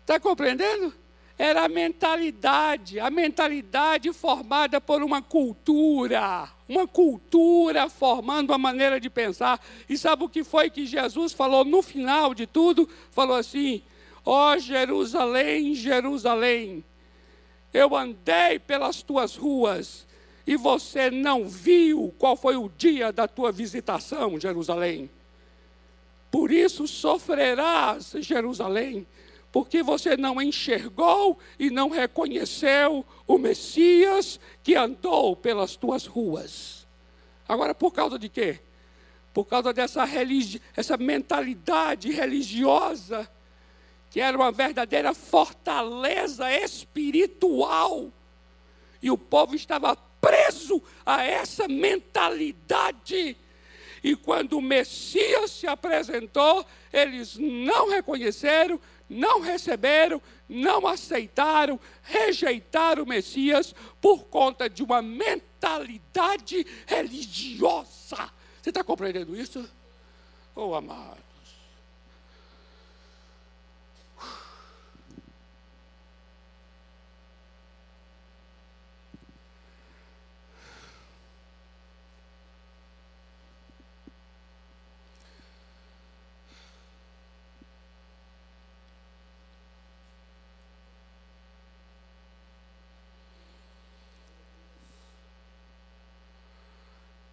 Está 0.01 0.19
compreendendo? 0.19 0.93
Era 1.37 1.65
a 1.65 1.69
mentalidade, 1.69 2.99
a 2.99 3.11
mentalidade 3.11 4.11
formada 4.11 4.81
por 4.81 5.03
uma 5.03 5.21
cultura, 5.21 6.49
uma 6.67 6.87
cultura 6.87 7.87
formando 7.89 8.49
uma 8.49 8.57
maneira 8.57 8.99
de 8.99 9.09
pensar. 9.09 9.59
E 9.87 9.97
sabe 9.97 10.23
o 10.23 10.29
que 10.29 10.43
foi 10.43 10.69
que 10.69 10.85
Jesus 10.85 11.33
falou 11.33 11.63
no 11.63 11.83
final 11.83 12.33
de 12.33 12.47
tudo? 12.47 12.89
Falou 13.11 13.35
assim: 13.35 13.83
Ó 14.25 14.53
oh, 14.53 14.57
Jerusalém, 14.57 15.75
Jerusalém, 15.75 16.83
eu 17.73 17.95
andei 17.95 18.59
pelas 18.59 19.01
tuas 19.01 19.35
ruas 19.35 20.07
e 20.45 20.55
você 20.55 21.11
não 21.11 21.47
viu 21.47 22.13
qual 22.17 22.37
foi 22.37 22.55
o 22.55 22.69
dia 22.69 23.11
da 23.11 23.27
tua 23.27 23.51
visitação, 23.51 24.39
Jerusalém. 24.39 25.09
Por 26.31 26.51
isso 26.51 26.87
sofrerás, 26.87 28.13
Jerusalém, 28.19 29.05
porque 29.51 29.83
você 29.83 30.15
não 30.15 30.41
enxergou 30.41 31.37
e 31.59 31.69
não 31.69 31.89
reconheceu 31.89 33.05
o 33.25 33.37
Messias 33.37 34.39
que 34.63 34.75
andou 34.75 35.35
pelas 35.35 35.75
tuas 35.75 36.05
ruas. 36.05 36.87
Agora, 37.47 37.73
por 37.73 37.91
causa 37.91 38.17
de 38.19 38.29
quê? 38.29 38.59
Por 39.33 39.45
causa 39.45 39.73
dessa 39.73 40.03
religi 40.03 40.61
essa 40.75 40.97
mentalidade 40.97 42.11
religiosa 42.11 43.29
que 44.17 44.21
era 44.21 44.35
uma 44.35 44.51
verdadeira 44.51 45.13
fortaleza 45.13 46.51
espiritual. 46.51 48.11
E 48.99 49.11
o 49.11 49.17
povo 49.17 49.53
estava 49.53 49.95
preso 49.95 50.81
a 51.05 51.23
essa 51.23 51.67
mentalidade. 51.67 53.37
E 54.03 54.15
quando 54.15 54.57
o 54.57 54.61
Messias 54.61 55.51
se 55.51 55.67
apresentou, 55.67 56.65
eles 56.91 57.37
não 57.37 57.91
reconheceram, 57.91 58.81
não 59.07 59.39
receberam, 59.39 60.19
não 60.49 60.87
aceitaram, 60.87 61.79
rejeitaram 62.01 63.03
o 63.03 63.07
Messias 63.07 63.75
por 64.01 64.23
conta 64.23 64.67
de 64.67 64.81
uma 64.81 64.99
mentalidade 64.99 66.65
religiosa. 66.87 68.31
Você 68.63 68.69
está 68.69 68.83
compreendendo 68.83 69.39
isso? 69.39 69.69
Oh, 70.55 70.73
amado. 70.73 71.26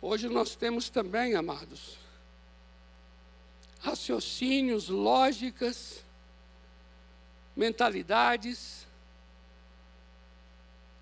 Hoje 0.07 0.29
nós 0.29 0.55
temos 0.55 0.91
também, 0.91 1.35
amados, 1.35 1.97
raciocínios, 3.81 4.91
lógicas 4.91 6.05
mentalidades 7.57 8.87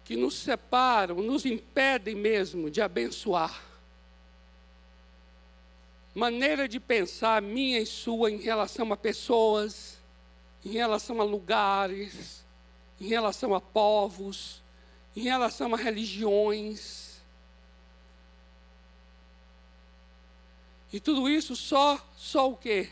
que 0.05 0.15
nos 0.15 0.37
separam, 0.37 1.17
nos 1.17 1.45
impedem 1.45 2.15
mesmo 2.15 2.71
de 2.71 2.81
abençoar. 2.81 3.61
Maneira 6.15 6.69
de 6.69 6.79
pensar 6.79 7.43
minha 7.43 7.81
e 7.81 7.87
sua 7.87 8.31
em 8.31 8.37
relação 8.37 8.93
a 8.93 8.97
pessoas, 8.97 9.99
em 10.65 10.71
relação 10.71 11.21
a 11.21 11.25
lugares, 11.25 12.45
em 13.01 13.09
relação 13.09 13.53
a 13.53 13.61
povos, 13.61 14.63
em 15.17 15.23
relação 15.23 15.75
a 15.75 15.77
religiões. 15.77 17.02
E 20.93 21.01
tudo 21.01 21.29
isso 21.29 21.57
só, 21.57 21.99
só 22.17 22.51
o 22.51 22.57
quê? 22.57 22.91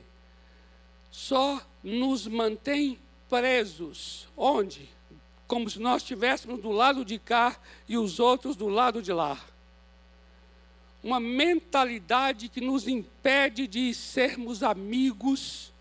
Só 1.11 1.61
nos 1.83 2.27
mantém 2.27 2.99
presos. 3.29 4.27
Onde? 4.37 4.89
Como 5.47 5.69
se 5.69 5.79
nós 5.79 6.03
estivéssemos 6.03 6.61
do 6.61 6.71
lado 6.71 7.05
de 7.05 7.19
cá 7.19 7.59
e 7.89 7.99
os 7.99 8.19
outros 8.19 8.57
do 8.57 8.69
lado 8.69 9.03
de 9.03 9.13
lá. 9.13 9.39
Uma 11.03 11.21
mentalidade 11.21 12.49
que 12.49 12.61
nos 12.61 12.89
impede 12.89 13.67
de 13.67 13.93
sermos 13.95 14.63
amigos, 14.63 15.73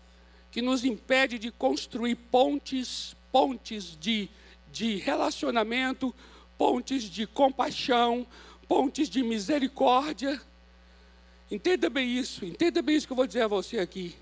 que 0.50 0.60
nos 0.60 0.84
impede 0.84 1.38
de 1.38 1.50
construir 1.50 2.16
pontes, 2.16 3.16
pontes 3.30 3.96
de, 3.98 4.28
de 4.72 4.96
relacionamento, 4.96 6.14
pontes 6.58 7.04
de 7.04 7.26
compaixão, 7.26 8.26
pontes 8.66 9.08
de 9.08 9.22
misericórdia. 9.22 10.40
Entenda 11.50 11.90
bem 11.90 12.16
isso, 12.16 12.44
entenda 12.44 12.80
bem 12.80 12.96
isso 12.96 13.06
que 13.06 13.12
eu 13.12 13.16
vou 13.16 13.26
dizer 13.26 13.42
a 13.42 13.48
você 13.48 13.78
aqui. 13.78 14.14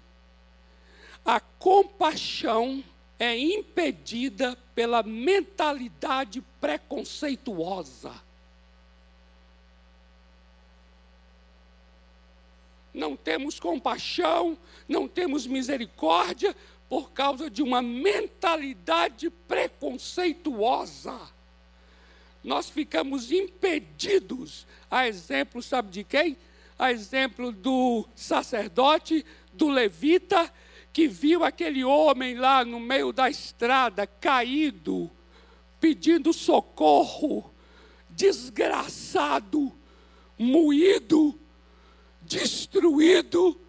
A 1.25 1.39
compaixão 1.39 2.83
é 3.19 3.37
impedida 3.37 4.57
pela 4.75 5.03
mentalidade 5.03 6.41
preconceituosa. 6.61 8.13
Não 12.95 13.15
temos 13.15 13.61
compaixão, 13.61 14.57
não 14.89 15.07
temos 15.07 15.47
misericórdia 15.47 16.57
por 16.89 17.11
causa 17.13 17.51
de 17.51 17.63
uma 17.63 17.83
mentalidade 17.83 19.29
preconceituosa 19.29 21.21
nós 22.43 22.71
ficamos 22.71 23.31
impedidos, 23.31 24.67
a 24.91 25.07
exemplo, 25.07 25.63
sabe 25.63 25.91
de 25.91 26.05
quem? 26.05 26.37
A 26.79 26.93
exemplo 26.93 27.51
do 27.51 28.09
sacerdote, 28.15 29.27
do 29.53 29.69
levita, 29.69 30.53
que 30.93 31.09
viu 31.09 31.45
aquele 31.45 31.85
homem 31.85 32.37
lá 32.37 32.65
no 32.65 32.79
meio 32.79 33.13
da 33.13 33.29
estrada, 33.29 34.07
caído, 34.07 35.11
pedindo 35.81 36.33
socorro, 36.33 37.53
desgraçado, 38.11 39.73
moído, 40.39 41.39
destruído, 42.23 43.61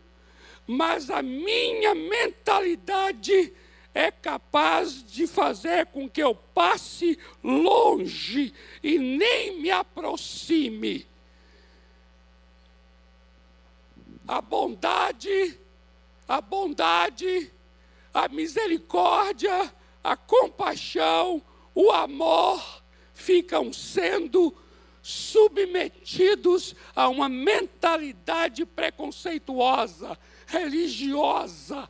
mas 0.68 1.10
a 1.10 1.24
minha 1.24 1.96
mentalidade 1.96 3.54
é 3.94 4.12
capaz 4.12 5.04
de 5.04 5.26
fazer 5.26 5.88
com 5.88 6.08
que 6.08 6.22
eu 6.22 6.36
passe 6.36 7.18
longe 7.44 8.54
e 8.84 9.00
nem 9.00 9.60
me 9.60 9.72
aproxime. 9.72 11.09
A 14.30 14.42
bondade, 14.42 15.60
a 16.28 16.40
bondade, 16.40 17.52
a 18.14 18.28
misericórdia, 18.28 19.74
a 20.04 20.16
compaixão, 20.16 21.42
o 21.74 21.90
amor 21.90 22.84
ficam 23.12 23.74
sendo 23.74 24.56
submetidos 25.02 26.76
a 26.96 27.10
uma 27.10 27.28
mentalidade 27.28 28.66
preconceituosa, 28.68 30.16
religiosa 30.46 31.90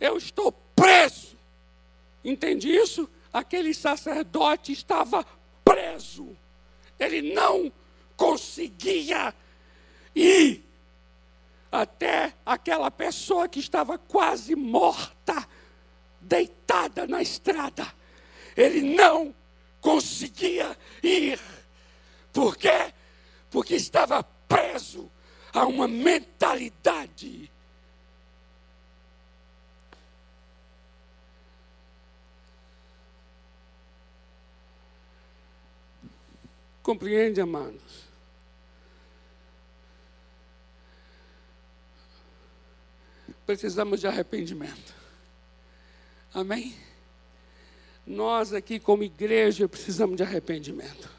eu 0.00 0.16
estou 0.16 0.52
preso. 0.74 1.36
Entende 2.24 2.68
isso? 2.70 3.08
Aquele 3.32 3.74
sacerdote 3.74 4.72
estava 4.72 5.24
preso. 5.68 6.34
Ele 6.98 7.34
não 7.34 7.70
conseguia 8.16 9.34
ir 10.14 10.64
até 11.70 12.32
aquela 12.44 12.90
pessoa 12.90 13.46
que 13.46 13.60
estava 13.60 13.98
quase 13.98 14.56
morta, 14.56 15.46
deitada 16.20 17.06
na 17.06 17.20
estrada. 17.20 17.86
Ele 18.56 18.94
não 18.96 19.34
conseguia 19.80 20.76
ir. 21.02 21.38
Por 22.32 22.56
quê? 22.56 22.94
Porque 23.50 23.74
estava 23.74 24.22
preso 24.22 25.10
a 25.52 25.66
uma 25.66 25.86
mentalidade 25.86 27.50
Compreende, 36.88 37.38
amados? 37.38 38.08
Precisamos 43.44 44.00
de 44.00 44.06
arrependimento. 44.06 44.94
Amém? 46.32 46.74
Nós 48.06 48.54
aqui, 48.54 48.80
como 48.80 49.02
igreja, 49.02 49.68
precisamos 49.68 50.16
de 50.16 50.22
arrependimento. 50.22 51.10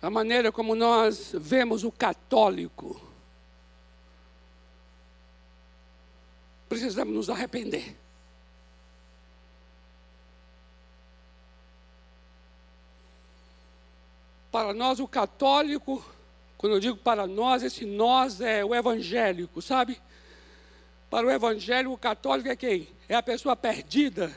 A 0.00 0.08
maneira 0.08 0.52
como 0.52 0.76
nós 0.76 1.32
vemos 1.34 1.82
o 1.82 1.90
católico 1.90 3.13
precisamos 6.74 7.14
nos 7.14 7.30
arrepender. 7.30 7.96
Para 14.50 14.74
nós, 14.74 14.98
o 14.98 15.06
católico, 15.06 16.04
quando 16.58 16.74
eu 16.74 16.80
digo 16.80 16.96
para 16.96 17.26
nós, 17.28 17.62
esse 17.62 17.84
nós 17.84 18.40
é 18.40 18.64
o 18.64 18.74
evangélico, 18.74 19.62
sabe? 19.62 20.00
Para 21.08 21.26
o 21.26 21.30
evangélico, 21.30 21.94
o 21.94 21.98
católico 21.98 22.48
é 22.48 22.56
quem? 22.56 22.88
É 23.08 23.14
a 23.14 23.22
pessoa 23.22 23.54
perdida. 23.54 24.36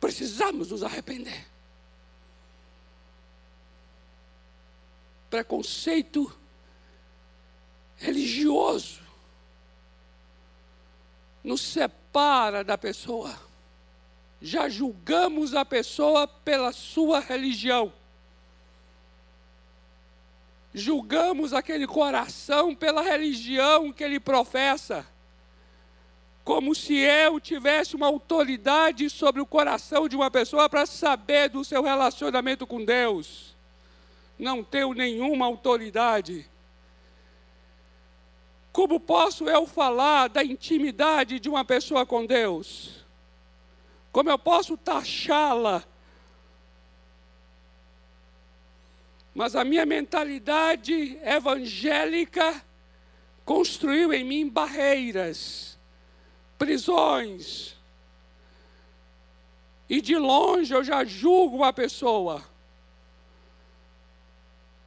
Precisamos 0.00 0.70
nos 0.70 0.82
arrepender. 0.82 1.46
Preconceito 5.28 6.41
religioso 8.02 9.00
nos 11.42 11.60
separa 11.60 12.62
da 12.64 12.76
pessoa. 12.76 13.34
Já 14.40 14.68
julgamos 14.68 15.54
a 15.54 15.64
pessoa 15.64 16.26
pela 16.26 16.72
sua 16.72 17.20
religião. 17.20 17.92
Julgamos 20.74 21.52
aquele 21.52 21.86
coração 21.86 22.74
pela 22.74 23.02
religião 23.02 23.92
que 23.92 24.02
ele 24.02 24.18
professa. 24.18 25.06
Como 26.44 26.74
se 26.74 26.94
eu 26.94 27.38
tivesse 27.38 27.94
uma 27.94 28.06
autoridade 28.08 29.08
sobre 29.08 29.40
o 29.40 29.46
coração 29.46 30.08
de 30.08 30.16
uma 30.16 30.30
pessoa 30.30 30.68
para 30.68 30.86
saber 30.86 31.48
do 31.50 31.64
seu 31.64 31.82
relacionamento 31.84 32.66
com 32.66 32.84
Deus. 32.84 33.54
Não 34.36 34.64
tenho 34.64 34.92
nenhuma 34.92 35.46
autoridade 35.46 36.50
como 38.72 38.98
posso 38.98 39.48
eu 39.48 39.66
falar 39.66 40.28
da 40.28 40.42
intimidade 40.42 41.38
de 41.38 41.48
uma 41.48 41.64
pessoa 41.64 42.06
com 42.06 42.24
Deus? 42.24 43.04
Como 44.10 44.30
eu 44.30 44.38
posso 44.38 44.76
taxá-la? 44.78 45.84
Mas 49.34 49.54
a 49.54 49.62
minha 49.62 49.84
mentalidade 49.84 51.18
evangélica 51.22 52.64
construiu 53.44 54.12
em 54.12 54.24
mim 54.24 54.48
barreiras, 54.48 55.78
prisões. 56.58 57.76
E 59.88 60.00
de 60.00 60.16
longe 60.16 60.72
eu 60.72 60.82
já 60.82 61.04
julgo 61.04 61.56
uma 61.56 61.72
pessoa. 61.72 62.42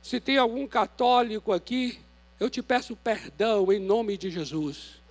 Se 0.01 0.19
tem 0.19 0.37
algum 0.37 0.67
católico 0.67 1.51
aqui, 1.51 1.99
eu 2.39 2.49
te 2.49 2.61
peço 2.61 2.95
perdão 2.95 3.71
em 3.71 3.79
nome 3.79 4.17
de 4.17 4.29
Jesus. 4.29 5.01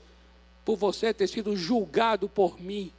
por 0.64 0.76
você 0.76 1.12
ter 1.12 1.26
sido 1.26 1.54
julgado 1.54 2.28
por 2.28 2.58
mim. 2.60 2.90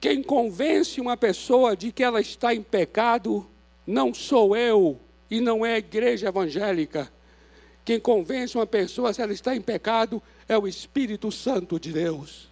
Quem 0.00 0.22
convence 0.22 1.00
uma 1.00 1.16
pessoa 1.16 1.76
de 1.76 1.90
que 1.90 2.04
ela 2.04 2.20
está 2.20 2.54
em 2.54 2.62
pecado 2.62 3.48
não 3.86 4.12
sou 4.12 4.54
eu 4.54 5.00
e 5.30 5.40
não 5.40 5.64
é 5.64 5.74
a 5.74 5.78
igreja 5.78 6.28
evangélica. 6.28 7.10
Quem 7.84 7.98
convence 7.98 8.56
uma 8.56 8.66
pessoa 8.66 9.12
se 9.12 9.22
ela 9.22 9.32
está 9.32 9.56
em 9.56 9.62
pecado 9.62 10.22
é 10.46 10.56
o 10.56 10.68
Espírito 10.68 11.32
Santo 11.32 11.80
de 11.80 11.92
Deus. 11.92 12.48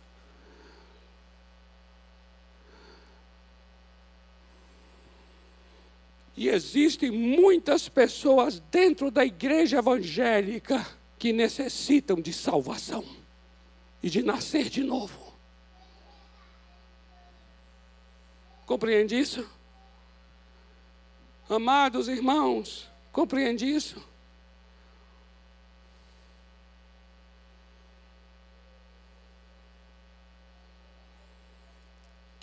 E 6.37 6.49
existem 6.49 7.11
muitas 7.11 7.89
pessoas 7.89 8.61
dentro 8.70 9.11
da 9.11 9.24
igreja 9.24 9.78
evangélica 9.78 10.87
que 11.18 11.32
necessitam 11.32 12.20
de 12.20 12.32
salvação 12.32 13.05
e 14.03 14.11
de 14.11 14.22
nascer 14.22 14.68
de 14.68 14.82
novo. 14.82 15.34
Compreende 18.66 19.18
isso? 19.18 19.49
Amados 21.49 22.09
irmãos, 22.09 22.91
compreende 23.12 23.64
isso? 23.64 24.05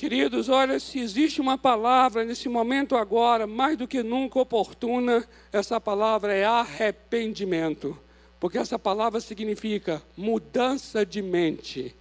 Queridos, 0.04 0.50
olha, 0.50 0.82
se 0.82 1.00
existe 1.00 1.40
uma 1.40 1.58
palavra 1.58 2.26
nesse 2.26 2.50
momento 2.50 2.98
agora, 2.98 3.48
mais 3.48 3.78
do 3.78 3.88
que 3.88 4.04
nunca 4.04 4.38
oportuna, 4.38 5.26
essa 5.50 5.80
palavra 5.80 6.34
é 6.34 6.44
arrependimento. 6.44 7.98
Porque 8.38 8.58
essa 8.58 8.78
palavra 8.78 9.22
significa 9.22 10.04
mudança 10.18 11.06
de 11.06 11.22
mente. 11.22 11.96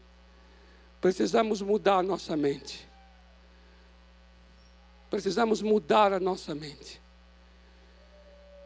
Precisamos 1.00 1.62
mudar 1.62 1.98
a 1.98 2.02
nossa 2.02 2.36
mente. 2.36 2.88
Precisamos 5.08 5.62
mudar 5.62 6.12
a 6.12 6.18
nossa 6.18 6.56
mente. 6.56 7.00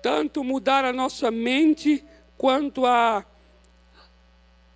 Tanto 0.03 0.43
mudar 0.43 0.83
a 0.83 0.95
nossa 0.95 1.31
mente, 1.31 2.03
quanto 2.39 2.87
a 2.87 3.23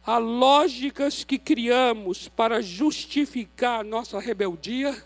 Há 0.05 0.17
lógicas 0.19 1.25
que 1.25 1.39
criamos 1.39 2.29
para 2.29 2.63
justificar 2.63 3.85
nossa 3.85 4.19
rebeldia, 4.19 5.05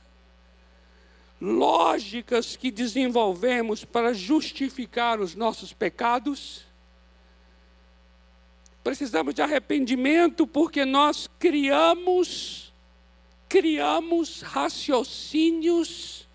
lógicas 1.40 2.56
que 2.56 2.70
desenvolvemos 2.70 3.84
para 3.84 4.14
justificar 4.14 5.20
os 5.20 5.34
nossos 5.34 5.72
pecados. 5.72 6.64
Precisamos 8.84 9.34
de 9.34 9.42
arrependimento 9.42 10.46
porque 10.46 10.84
nós 10.84 11.28
criamos, 11.38 12.72
criamos 13.48 14.42
raciocínios 14.42 16.28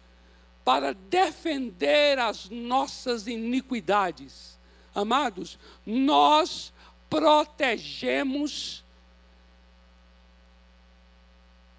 para 0.66 0.93
defender 0.93 2.20
as 2.20 2.49
nossas 2.49 3.26
iniquidades. 3.26 4.60
Amados, 4.93 5.57
nós 5.86 6.74
protegemos 7.10 8.84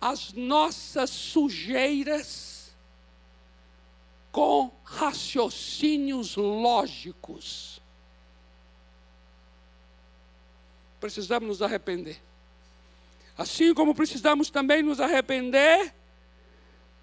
as 0.00 0.32
nossas 0.32 1.10
sujeiras 1.10 2.74
com 4.32 4.70
raciocínios 4.82 6.36
lógicos. 6.36 7.80
Precisamos 10.98 11.48
nos 11.48 11.62
arrepender. 11.62 12.20
Assim 13.36 13.72
como 13.74 13.94
precisamos 13.94 14.50
também 14.50 14.82
nos 14.82 15.00
arrepender 15.00 15.94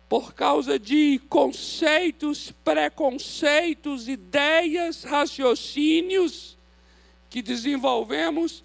por 0.09 0.33
causa 0.33 0.79
de 0.79 1.19
conceitos, 1.27 2.51
preconceitos, 2.63 4.07
ideias, 4.07 5.03
raciocínios 5.03 6.56
que 7.29 7.41
desenvolvemos 7.41 8.63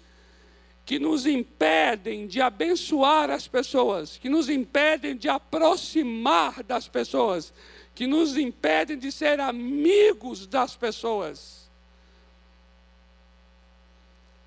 que 0.85 0.99
nos 0.99 1.25
impedem 1.25 2.27
de 2.27 2.41
abençoar 2.41 3.29
as 3.29 3.47
pessoas, 3.47 4.17
que 4.17 4.29
nos 4.29 4.49
impedem 4.49 5.15
de 5.15 5.29
aproximar 5.29 6.61
das 6.63 6.87
pessoas, 6.87 7.53
que 7.95 8.05
nos 8.05 8.35
impedem 8.35 8.97
de 8.97 9.11
ser 9.11 9.39
amigos 9.39 10.45
das 10.45 10.75
pessoas. 10.75 11.69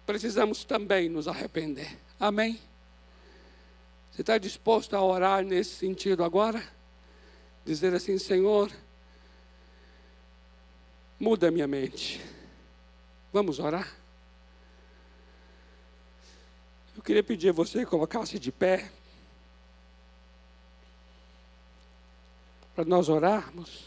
Precisamos 0.05 0.63
também 0.63 1.09
nos 1.09 1.27
arrepender. 1.27 1.99
Amém? 2.21 2.61
Você 4.13 4.21
está 4.21 4.39
disposto 4.39 4.95
a 4.95 5.03
orar 5.03 5.45
nesse 5.45 5.75
sentido 5.75 6.23
agora? 6.23 6.63
Dizer 7.65 7.93
assim, 7.95 8.19
Senhor, 8.19 8.71
muda 11.19 11.51
minha 11.51 11.67
mente. 11.67 12.23
Vamos 13.33 13.59
orar? 13.59 13.95
Eu 16.96 16.96
queria 17.07 17.23
pedir 17.23 17.51
a 17.51 17.53
você 17.53 17.85
que 17.85 17.87
colocasse 17.87 18.37
de 18.37 18.51
pé 18.51 18.91
para 22.75 22.85
nós 22.85 23.09
orarmos. 23.09 23.85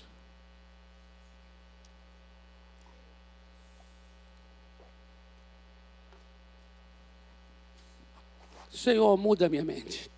Senhor, 8.71 9.17
muda 9.17 9.49
minha 9.49 9.65
mente. 9.65 10.09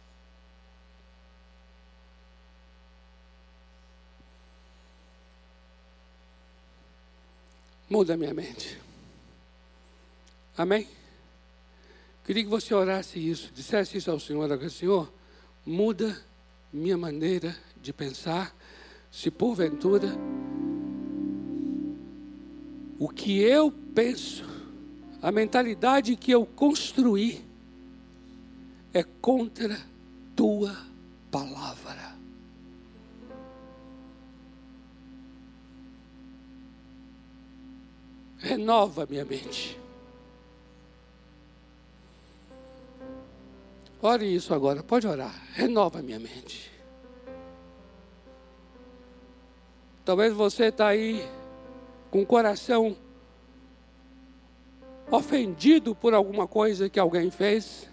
Muda 7.89 8.15
minha 8.15 8.33
mente. 8.33 8.79
Amém? 10.55 11.00
Queria 12.31 12.45
que 12.45 12.49
você 12.49 12.73
orasse 12.73 13.19
isso, 13.19 13.51
dissesse 13.53 13.97
isso 13.97 14.09
ao 14.09 14.17
Senhor, 14.17 14.49
agora, 14.49 14.69
Senhor, 14.69 15.11
muda 15.65 16.17
minha 16.71 16.97
maneira 16.97 17.53
de 17.81 17.91
pensar, 17.91 18.55
se 19.11 19.29
porventura 19.29 20.07
o 22.97 23.09
que 23.09 23.37
eu 23.41 23.69
penso, 23.69 24.45
a 25.21 25.29
mentalidade 25.29 26.15
que 26.15 26.31
eu 26.31 26.45
construí 26.45 27.43
é 28.93 29.03
contra 29.03 29.77
tua 30.33 30.73
palavra. 31.29 32.15
Renova 38.37 39.05
minha 39.05 39.25
mente. 39.25 39.80
Ore 44.01 44.25
isso 44.25 44.53
agora, 44.53 44.81
pode 44.81 45.05
orar. 45.05 45.33
Renova 45.53 46.01
minha 46.01 46.19
mente. 46.19 46.71
Talvez 50.03 50.33
você 50.33 50.65
está 50.65 50.87
aí 50.87 51.23
com 52.09 52.23
o 52.23 52.25
coração 52.25 52.97
ofendido 55.11 55.93
por 55.93 56.13
alguma 56.15 56.47
coisa 56.47 56.89
que 56.89 56.99
alguém 56.99 57.29
fez. 57.29 57.87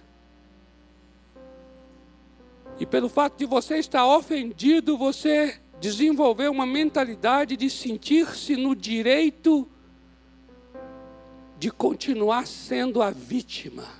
E 2.81 2.87
pelo 2.87 3.09
fato 3.09 3.37
de 3.37 3.45
você 3.45 3.77
estar 3.77 4.07
ofendido, 4.07 4.97
você 4.97 5.61
desenvolveu 5.79 6.51
uma 6.51 6.65
mentalidade 6.65 7.57
de 7.57 7.69
sentir-se 7.69 8.57
no 8.57 8.75
direito 8.75 9.69
de 11.59 11.71
continuar 11.71 12.47
sendo 12.47 13.03
a 13.03 13.11
vítima. 13.11 13.98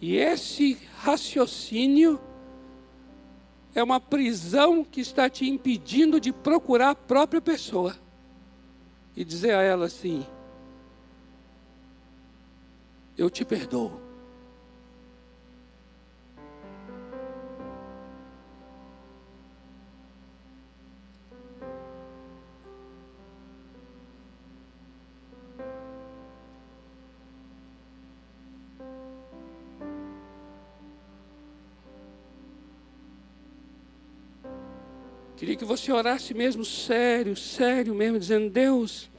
E 0.00 0.16
esse 0.16 0.78
raciocínio 0.98 2.20
é 3.74 3.82
uma 3.82 4.00
prisão 4.00 4.82
que 4.84 5.00
está 5.00 5.28
te 5.28 5.48
impedindo 5.48 6.18
de 6.18 6.32
procurar 6.32 6.90
a 6.90 6.94
própria 6.94 7.40
pessoa 7.40 7.96
e 9.14 9.24
dizer 9.24 9.54
a 9.54 9.62
ela 9.62 9.86
assim: 9.86 10.26
Eu 13.16 13.28
te 13.28 13.44
perdoo. 13.44 14.09
Que 35.60 35.64
você 35.66 35.92
orasse 35.92 36.32
mesmo 36.32 36.64
sério, 36.64 37.36
sério 37.36 37.94
mesmo, 37.94 38.18
dizendo: 38.18 38.48
Deus, 38.48 39.10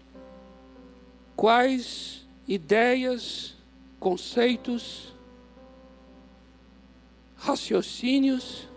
quais 1.36 2.28
ideias, 2.48 3.56
conceitos, 4.00 5.14
raciocínios, 7.36 8.68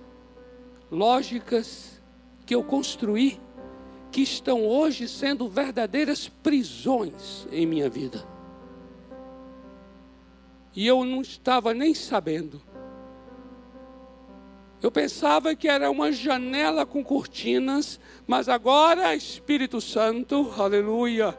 lógicas 0.91 2.03
que 2.45 2.55
eu 2.55 2.63
construí 2.63 3.41
que 4.13 4.21
estão 4.21 4.67
hoje 4.67 5.09
sendo 5.09 5.49
verdadeiras 5.49 6.29
prisões 6.29 7.49
em 7.51 7.65
minha 7.65 7.89
vida. 7.89 8.29
E 10.77 10.87
eu 10.87 11.03
não 11.03 11.23
estava 11.23 11.73
nem 11.73 11.95
sabendo. 11.95 12.61
Eu 14.85 14.91
pensava 14.91 15.55
que 15.55 15.67
era 15.67 15.91
uma 15.91 16.13
janela 16.13 16.85
com 16.85 17.03
cortinas, 17.03 17.99
mas 18.27 18.51
agora, 18.51 19.15
Espírito 19.15 19.81
Santo, 19.81 20.53
aleluia, 20.59 21.35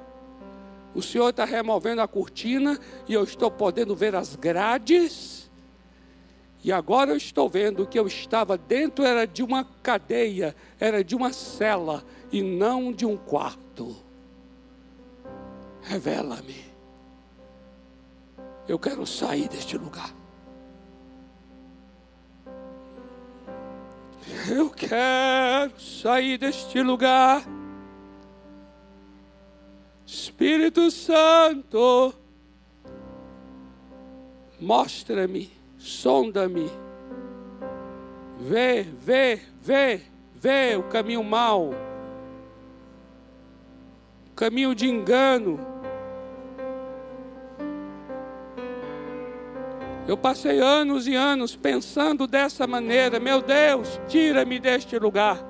o 0.96 1.02
Senhor 1.04 1.30
está 1.30 1.46
removendo 1.46 2.02
a 2.02 2.08
cortina 2.08 2.80
e 3.08 3.14
eu 3.14 3.24
estou 3.24 3.52
podendo 3.52 3.96
ver 3.96 4.16
as 4.16 4.36
grades. 4.36 5.48
E 6.64 6.72
agora 6.72 7.12
eu 7.12 7.18
estou 7.18 7.48
vendo 7.48 7.86
que 7.86 8.00
eu 8.00 8.08
estava 8.08 8.58
dentro 8.58 9.06
era 9.06 9.28
de 9.28 9.44
uma 9.44 9.64
cadeia, 9.64 10.56
era 10.80 11.04
de 11.04 11.16
uma 11.16 11.32
cela 11.32 12.04
e 12.32 12.42
não 12.42 12.92
de 12.92 13.06
um 13.06 13.16
quarto. 13.16 13.96
Revela-me. 15.84 16.66
Eu 18.68 18.80
quero 18.80 19.06
sair 19.06 19.48
deste 19.48 19.78
lugar. 19.78 20.25
Eu 24.50 24.70
quero 24.70 25.80
sair 25.80 26.38
deste 26.38 26.82
lugar. 26.82 27.44
Espírito 30.06 30.92
Santo, 30.92 32.14
mostra-me, 34.60 35.52
sonda-me, 35.80 36.70
vê, 38.40 38.84
vê, 38.84 39.42
vê, 39.62 40.02
vê 40.36 40.76
o 40.76 40.84
caminho 40.84 41.24
mau, 41.24 41.72
o 44.32 44.36
caminho 44.36 44.76
de 44.76 44.88
engano. 44.88 45.75
Eu 50.08 50.16
passei 50.16 50.60
anos 50.60 51.08
e 51.08 51.16
anos 51.16 51.56
pensando 51.56 52.28
dessa 52.28 52.68
maneira, 52.68 53.20
meu 53.20 53.42
Deus, 53.42 54.00
tira-me 54.08 54.60
deste 54.60 55.00
lugar, 55.00 55.44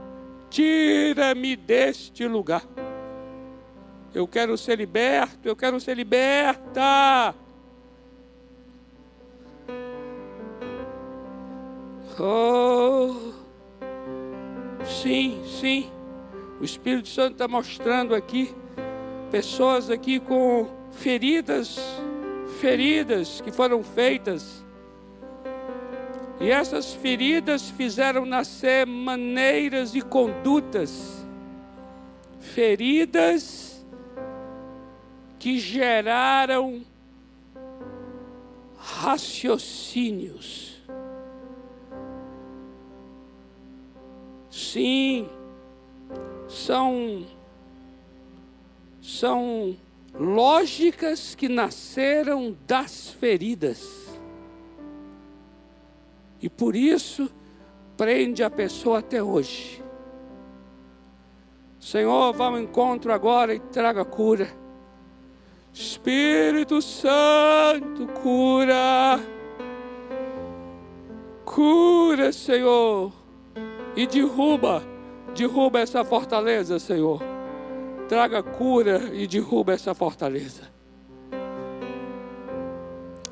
tira-me 0.50 1.58
deste 1.58 2.26
lugar. 2.26 2.64
Eu 4.14 4.26
quero 4.26 4.58
ser 4.58 4.78
liberto, 4.78 5.46
eu 5.46 5.58
quero 5.58 5.78
ser 5.82 5.98
liberta. 5.98 7.36
Oh, 12.18 13.34
sim, 14.86 15.44
sim. 15.60 15.92
O 16.62 16.64
Espírito 16.64 17.10
Santo 17.10 17.34
está 17.34 17.46
mostrando 17.46 18.16
aqui 18.16 18.56
pessoas 19.30 19.90
aqui 19.90 20.18
com 20.18 20.70
feridas, 20.92 21.78
feridas 22.56 23.42
que 23.42 23.52
foram 23.52 23.84
feitas. 23.84 24.64
E 26.40 26.52
essas 26.52 26.94
feridas 26.94 27.70
fizeram 27.70 28.26
nascer 28.26 28.86
maneiras 28.86 29.96
e 29.96 30.02
condutas, 30.02 31.26
feridas 32.40 33.86
que 35.40 35.60
geraram 35.60 36.84
raciocínios. 38.78 40.84
Sim, 44.50 45.28
são 46.48 47.26
são 49.02 49.78
lógicas 50.20 51.36
que 51.36 51.50
nasceram 51.50 52.56
das 52.66 53.10
feridas. 53.10 54.06
E 56.42 56.50
por 56.50 56.76
isso 56.76 57.30
prende 57.98 58.44
a 58.44 58.50
pessoa 58.50 59.00
até 59.00 59.22
hoje. 59.22 59.84
Senhor, 61.80 62.34
vá 62.34 62.48
ao 62.48 62.60
encontro 62.60 63.14
agora 63.14 63.54
e 63.54 63.60
traga 63.60 64.04
cura. 64.04 64.50
Espírito 65.74 66.82
Santo, 66.82 68.08
cura. 68.22 69.20
Cura, 71.44 72.32
Senhor. 72.32 73.12
E 73.96 74.08
derruba, 74.08 74.84
derruba 75.36 75.80
essa 75.80 76.04
fortaleza, 76.04 76.80
Senhor. 76.80 77.35
Traga 78.08 78.44
cura 78.44 79.12
e 79.14 79.26
derruba 79.28 79.74
essa 79.74 79.94
fortaleza. 79.94 80.64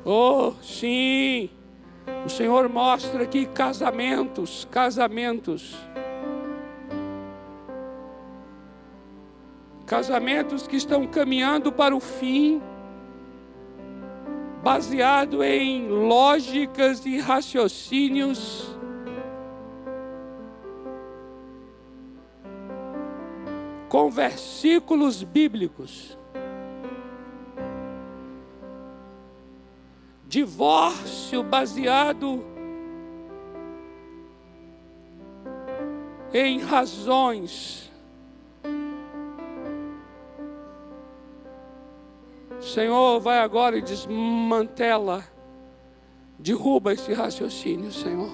Oh, 0.04 0.52
sim. 0.62 1.50
O 2.26 2.28
Senhor 2.28 2.68
mostra 2.68 3.22
aqui 3.22 3.46
casamentos, 3.46 4.66
casamentos 4.70 5.74
casamentos 9.86 10.66
que 10.66 10.76
estão 10.76 11.06
caminhando 11.06 11.70
para 11.70 11.94
o 11.94 12.00
fim, 12.00 12.60
baseado 14.62 15.42
em 15.42 15.88
lógicas 15.88 17.04
e 17.04 17.18
raciocínios. 17.18 18.73
Com 23.94 24.10
versículos 24.10 25.22
bíblicos. 25.22 26.18
Divórcio 30.26 31.44
baseado 31.44 32.44
em 36.32 36.58
razões 36.58 37.88
Senhor, 42.60 43.20
vai 43.20 43.38
agora 43.38 43.76
e 43.76 43.80
desmantela, 43.80 45.22
derruba 46.36 46.94
esse 46.94 47.12
raciocínio, 47.12 47.92
Senhor. 47.92 48.32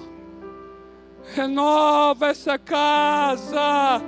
Renova 1.35 2.29
essa 2.29 2.57
casa, 2.57 4.01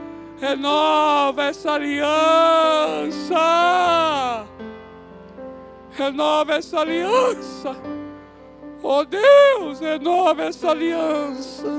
renova 0.44 1.46
essa 1.46 1.72
aliança, 1.72 3.38
renova 5.92 6.56
essa 6.56 6.82
aliança. 6.82 7.74
Oh 8.82 9.06
Deus, 9.06 9.80
renova 9.80 10.44
essa 10.44 10.72
aliança, 10.72 11.70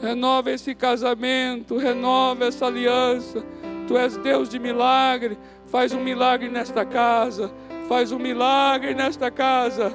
renova 0.00 0.52
esse 0.52 0.74
casamento, 0.74 1.76
renova 1.76 2.46
essa 2.46 2.64
aliança. 2.64 3.44
Tu 3.86 3.98
és 3.98 4.16
Deus 4.16 4.48
de 4.48 4.58
milagre. 4.58 5.36
Faz 5.66 5.92
um 5.92 6.00
milagre 6.00 6.48
nesta 6.48 6.86
casa. 6.86 7.52
Faz 7.86 8.10
um 8.10 8.18
milagre 8.18 8.94
nesta 8.94 9.30
casa. 9.30 9.92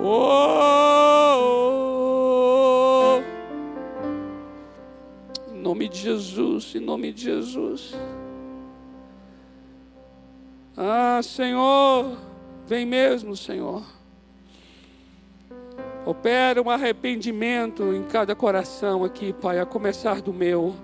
Oh, 0.00 0.08
oh, 1.34 1.87
Em 5.58 5.62
nome 5.62 5.88
de 5.88 5.98
Jesus, 5.98 6.74
em 6.74 6.80
nome 6.80 7.12
de 7.12 7.24
Jesus. 7.24 7.94
Ah, 10.76 11.20
Senhor, 11.22 12.16
vem 12.66 12.86
mesmo, 12.86 13.36
Senhor. 13.36 13.82
Opera 16.06 16.62
um 16.62 16.70
arrependimento 16.70 17.82
em 17.92 18.04
cada 18.04 18.34
coração 18.34 19.04
aqui, 19.04 19.32
Pai, 19.32 19.58
a 19.58 19.66
começar 19.66 20.22
do 20.22 20.32
meu. 20.32 20.74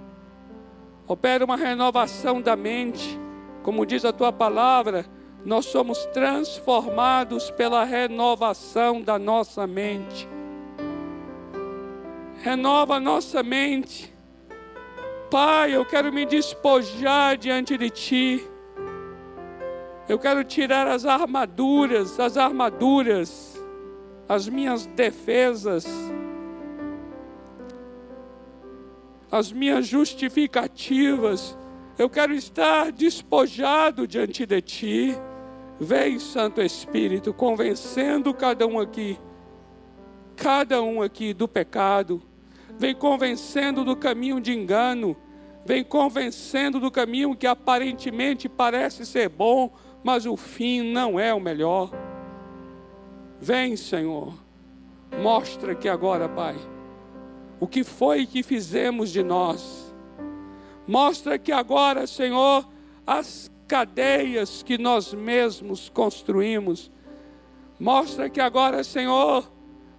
Opera 1.06 1.44
uma 1.44 1.56
renovação 1.56 2.42
da 2.42 2.56
mente 2.56 3.18
como 3.64 3.86
diz 3.86 4.04
a 4.04 4.12
tua 4.12 4.30
palavra, 4.30 5.06
nós 5.42 5.64
somos 5.64 6.04
transformados 6.12 7.50
pela 7.50 7.82
renovação 7.82 9.00
da 9.00 9.18
nossa 9.18 9.66
mente. 9.66 10.28
Renova 12.42 12.96
a 12.96 13.00
nossa 13.00 13.42
mente. 13.42 14.13
Pai, 15.30 15.74
eu 15.74 15.84
quero 15.84 16.12
me 16.12 16.24
despojar 16.24 17.36
diante 17.36 17.76
de 17.76 17.90
ti. 17.90 18.48
Eu 20.08 20.18
quero 20.18 20.44
tirar 20.44 20.86
as 20.86 21.04
armaduras, 21.06 22.20
as 22.20 22.36
armaduras, 22.36 23.58
as 24.28 24.48
minhas 24.48 24.86
defesas, 24.86 25.86
as 29.30 29.50
minhas 29.50 29.86
justificativas 29.86 31.56
Eu 31.96 32.10
quero 32.10 32.34
estar 32.34 32.90
despojado 32.90 34.06
diante 34.06 34.44
de 34.44 34.60
Ti. 34.60 35.16
Vem, 35.78 36.18
Santo 36.18 36.60
Espírito, 36.60 37.32
convencendo 37.32 38.34
cada 38.34 38.66
um 38.66 38.80
aqui, 38.80 39.18
cada 40.34 40.82
um 40.82 41.00
aqui 41.00 41.32
do 41.32 41.46
pecado. 41.46 42.20
Vem 42.78 42.94
convencendo 42.94 43.84
do 43.84 43.96
caminho 43.96 44.40
de 44.40 44.52
engano. 44.52 45.16
Vem 45.64 45.82
convencendo 45.82 46.78
do 46.78 46.90
caminho 46.90 47.34
que 47.34 47.46
aparentemente 47.46 48.48
parece 48.48 49.06
ser 49.06 49.28
bom, 49.28 49.72
mas 50.02 50.26
o 50.26 50.36
fim 50.36 50.82
não 50.92 51.18
é 51.18 51.32
o 51.32 51.40
melhor. 51.40 51.90
Vem, 53.40 53.76
Senhor, 53.76 54.34
mostra 55.22 55.74
que 55.74 55.88
agora, 55.88 56.28
Pai, 56.28 56.56
o 57.58 57.66
que 57.66 57.82
foi 57.82 58.26
que 58.26 58.42
fizemos 58.42 59.10
de 59.10 59.22
nós 59.22 59.84
Mostra 60.86 61.38
que 61.38 61.50
agora, 61.50 62.06
Senhor, 62.06 62.66
as 63.06 63.50
cadeias 63.66 64.62
que 64.62 64.76
nós 64.76 65.14
mesmos 65.14 65.88
construímos. 65.88 66.90
Mostra 67.80 68.28
que 68.28 68.40
agora, 68.40 68.84
Senhor, 68.84 69.50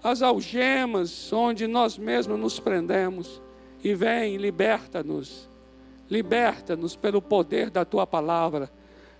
as 0.05 0.21
algemas 0.21 1.33
onde 1.33 1.65
nós 1.65 1.97
mesmos 1.97 2.39
nos 2.39 2.59
prendemos. 2.59 3.41
E 3.83 3.95
vem, 3.95 4.37
liberta-nos. 4.37 5.49
Liberta-nos 6.07 6.95
pelo 6.95 7.19
poder 7.19 7.71
da 7.71 7.83
tua 7.83 8.05
palavra. 8.05 8.69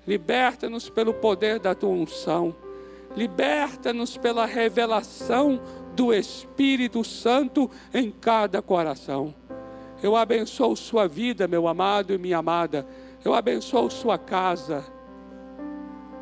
Liberta-nos 0.07 0.87
pelo 0.87 1.11
poder 1.11 1.59
da 1.59 1.73
tua 1.73 1.89
unção. 1.89 2.55
Liberta-nos 3.17 4.15
pela 4.15 4.45
revelação 4.45 5.59
do 5.95 6.13
Espírito 6.13 7.03
Santo 7.03 7.67
em 7.91 8.11
cada 8.11 8.61
coração. 8.61 9.33
Eu 10.03 10.15
abençoo 10.15 10.75
sua 10.75 11.07
vida, 11.07 11.47
meu 11.47 11.67
amado 11.67 12.13
e 12.13 12.17
minha 12.19 12.37
amada. 12.37 12.85
Eu 13.23 13.33
abençoo 13.33 13.89
sua 13.89 14.19
casa. 14.19 14.85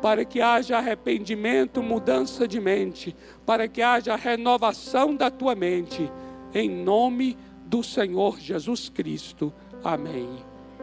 Para 0.04 0.22
que 0.22 0.38
haja 0.42 0.76
arrependimento, 0.76 1.82
mudança 1.82 2.46
de 2.46 2.60
mente. 2.60 3.16
Para 3.46 3.66
que 3.66 3.80
haja 3.80 4.14
renovação 4.14 5.16
da 5.16 5.30
tua 5.30 5.54
mente. 5.54 6.12
Em 6.52 6.68
nome 6.68 7.38
do 7.64 7.82
Senhor 7.82 8.38
Jesus 8.38 8.90
Cristo. 8.90 9.50
Amém 9.82 10.28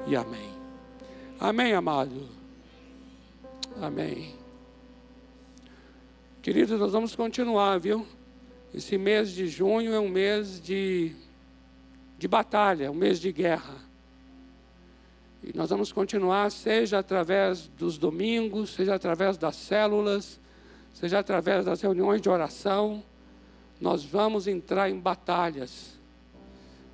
e 0.08 0.16
amém. 0.16 0.50
Amém, 1.40 1.72
amado. 1.72 2.30
Amém. 3.80 4.34
Queridos, 6.42 6.80
nós 6.80 6.92
vamos 6.92 7.16
continuar, 7.16 7.80
viu? 7.80 8.08
Esse 8.74 8.98
mês 8.98 9.30
de 9.30 9.46
junho 9.46 9.94
é 9.94 10.00
um 10.00 10.10
mês 10.10 10.60
de 10.60 11.16
de 12.18 12.28
batalha, 12.28 12.90
um 12.90 12.96
mês 12.96 13.20
de 13.20 13.32
guerra. 13.32 13.81
E 15.44 15.56
nós 15.56 15.70
vamos 15.70 15.92
continuar, 15.92 16.52
seja 16.52 17.00
através 17.00 17.68
dos 17.78 17.98
domingos, 17.98 18.74
seja 18.74 18.96
através 18.96 19.38
das 19.38 19.56
células, 19.56 20.40
seja 20.94 21.20
através 21.20 21.66
das 21.66 21.82
reuniões 21.82 22.22
de 22.22 22.30
oração, 22.30 23.04
nós 23.80 24.04
vamos 24.04 24.48
entrar 24.48 24.90
em 24.90 25.00
batalhas 25.00 26.00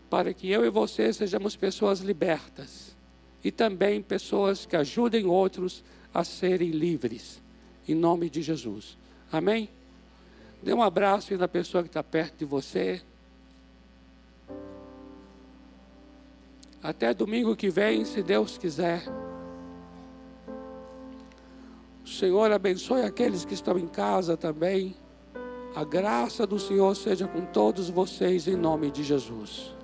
para 0.10 0.34
que 0.34 0.50
eu 0.50 0.66
e 0.66 0.70
você 0.70 1.12
sejamos 1.12 1.56
pessoas 1.56 2.00
libertas 2.00 2.96
e 3.44 3.52
também 3.52 4.02
pessoas 4.02 4.66
que 4.66 4.76
ajudem 4.76 5.26
outros 5.26 5.84
a 6.14 6.24
serem 6.24 6.72
livres, 6.72 7.42
em 7.88 7.94
nome 7.94 8.30
de 8.30 8.42
Jesus. 8.42 8.98
Amém? 9.32 9.70
Dê 10.64 10.74
um 10.74 10.82
abraço 10.82 11.36
na 11.38 11.48
pessoa 11.48 11.84
que 11.84 11.90
está 11.90 12.02
perto 12.02 12.38
de 12.40 12.46
você. 12.46 13.02
Até 16.82 17.14
domingo 17.14 17.56
que 17.56 17.70
vem, 17.70 18.06
se 18.06 18.22
Deus 18.22 18.58
quiser. 18.58 19.04
O 22.04 22.08
Senhor 22.08 22.52
abençoe 22.52 23.02
aqueles 23.02 23.44
que 23.44 23.54
estão 23.54 23.78
em 23.78 23.88
casa 23.88 24.38
também. 24.38 24.96
A 25.76 25.84
graça 25.84 26.48
do 26.48 26.58
Senhor 26.58 26.96
seja 26.96 27.28
com 27.28 27.46
todos 27.46 27.90
vocês, 27.90 28.48
em 28.48 28.56
nome 28.56 28.90
de 28.90 29.04
Jesus. 29.04 29.77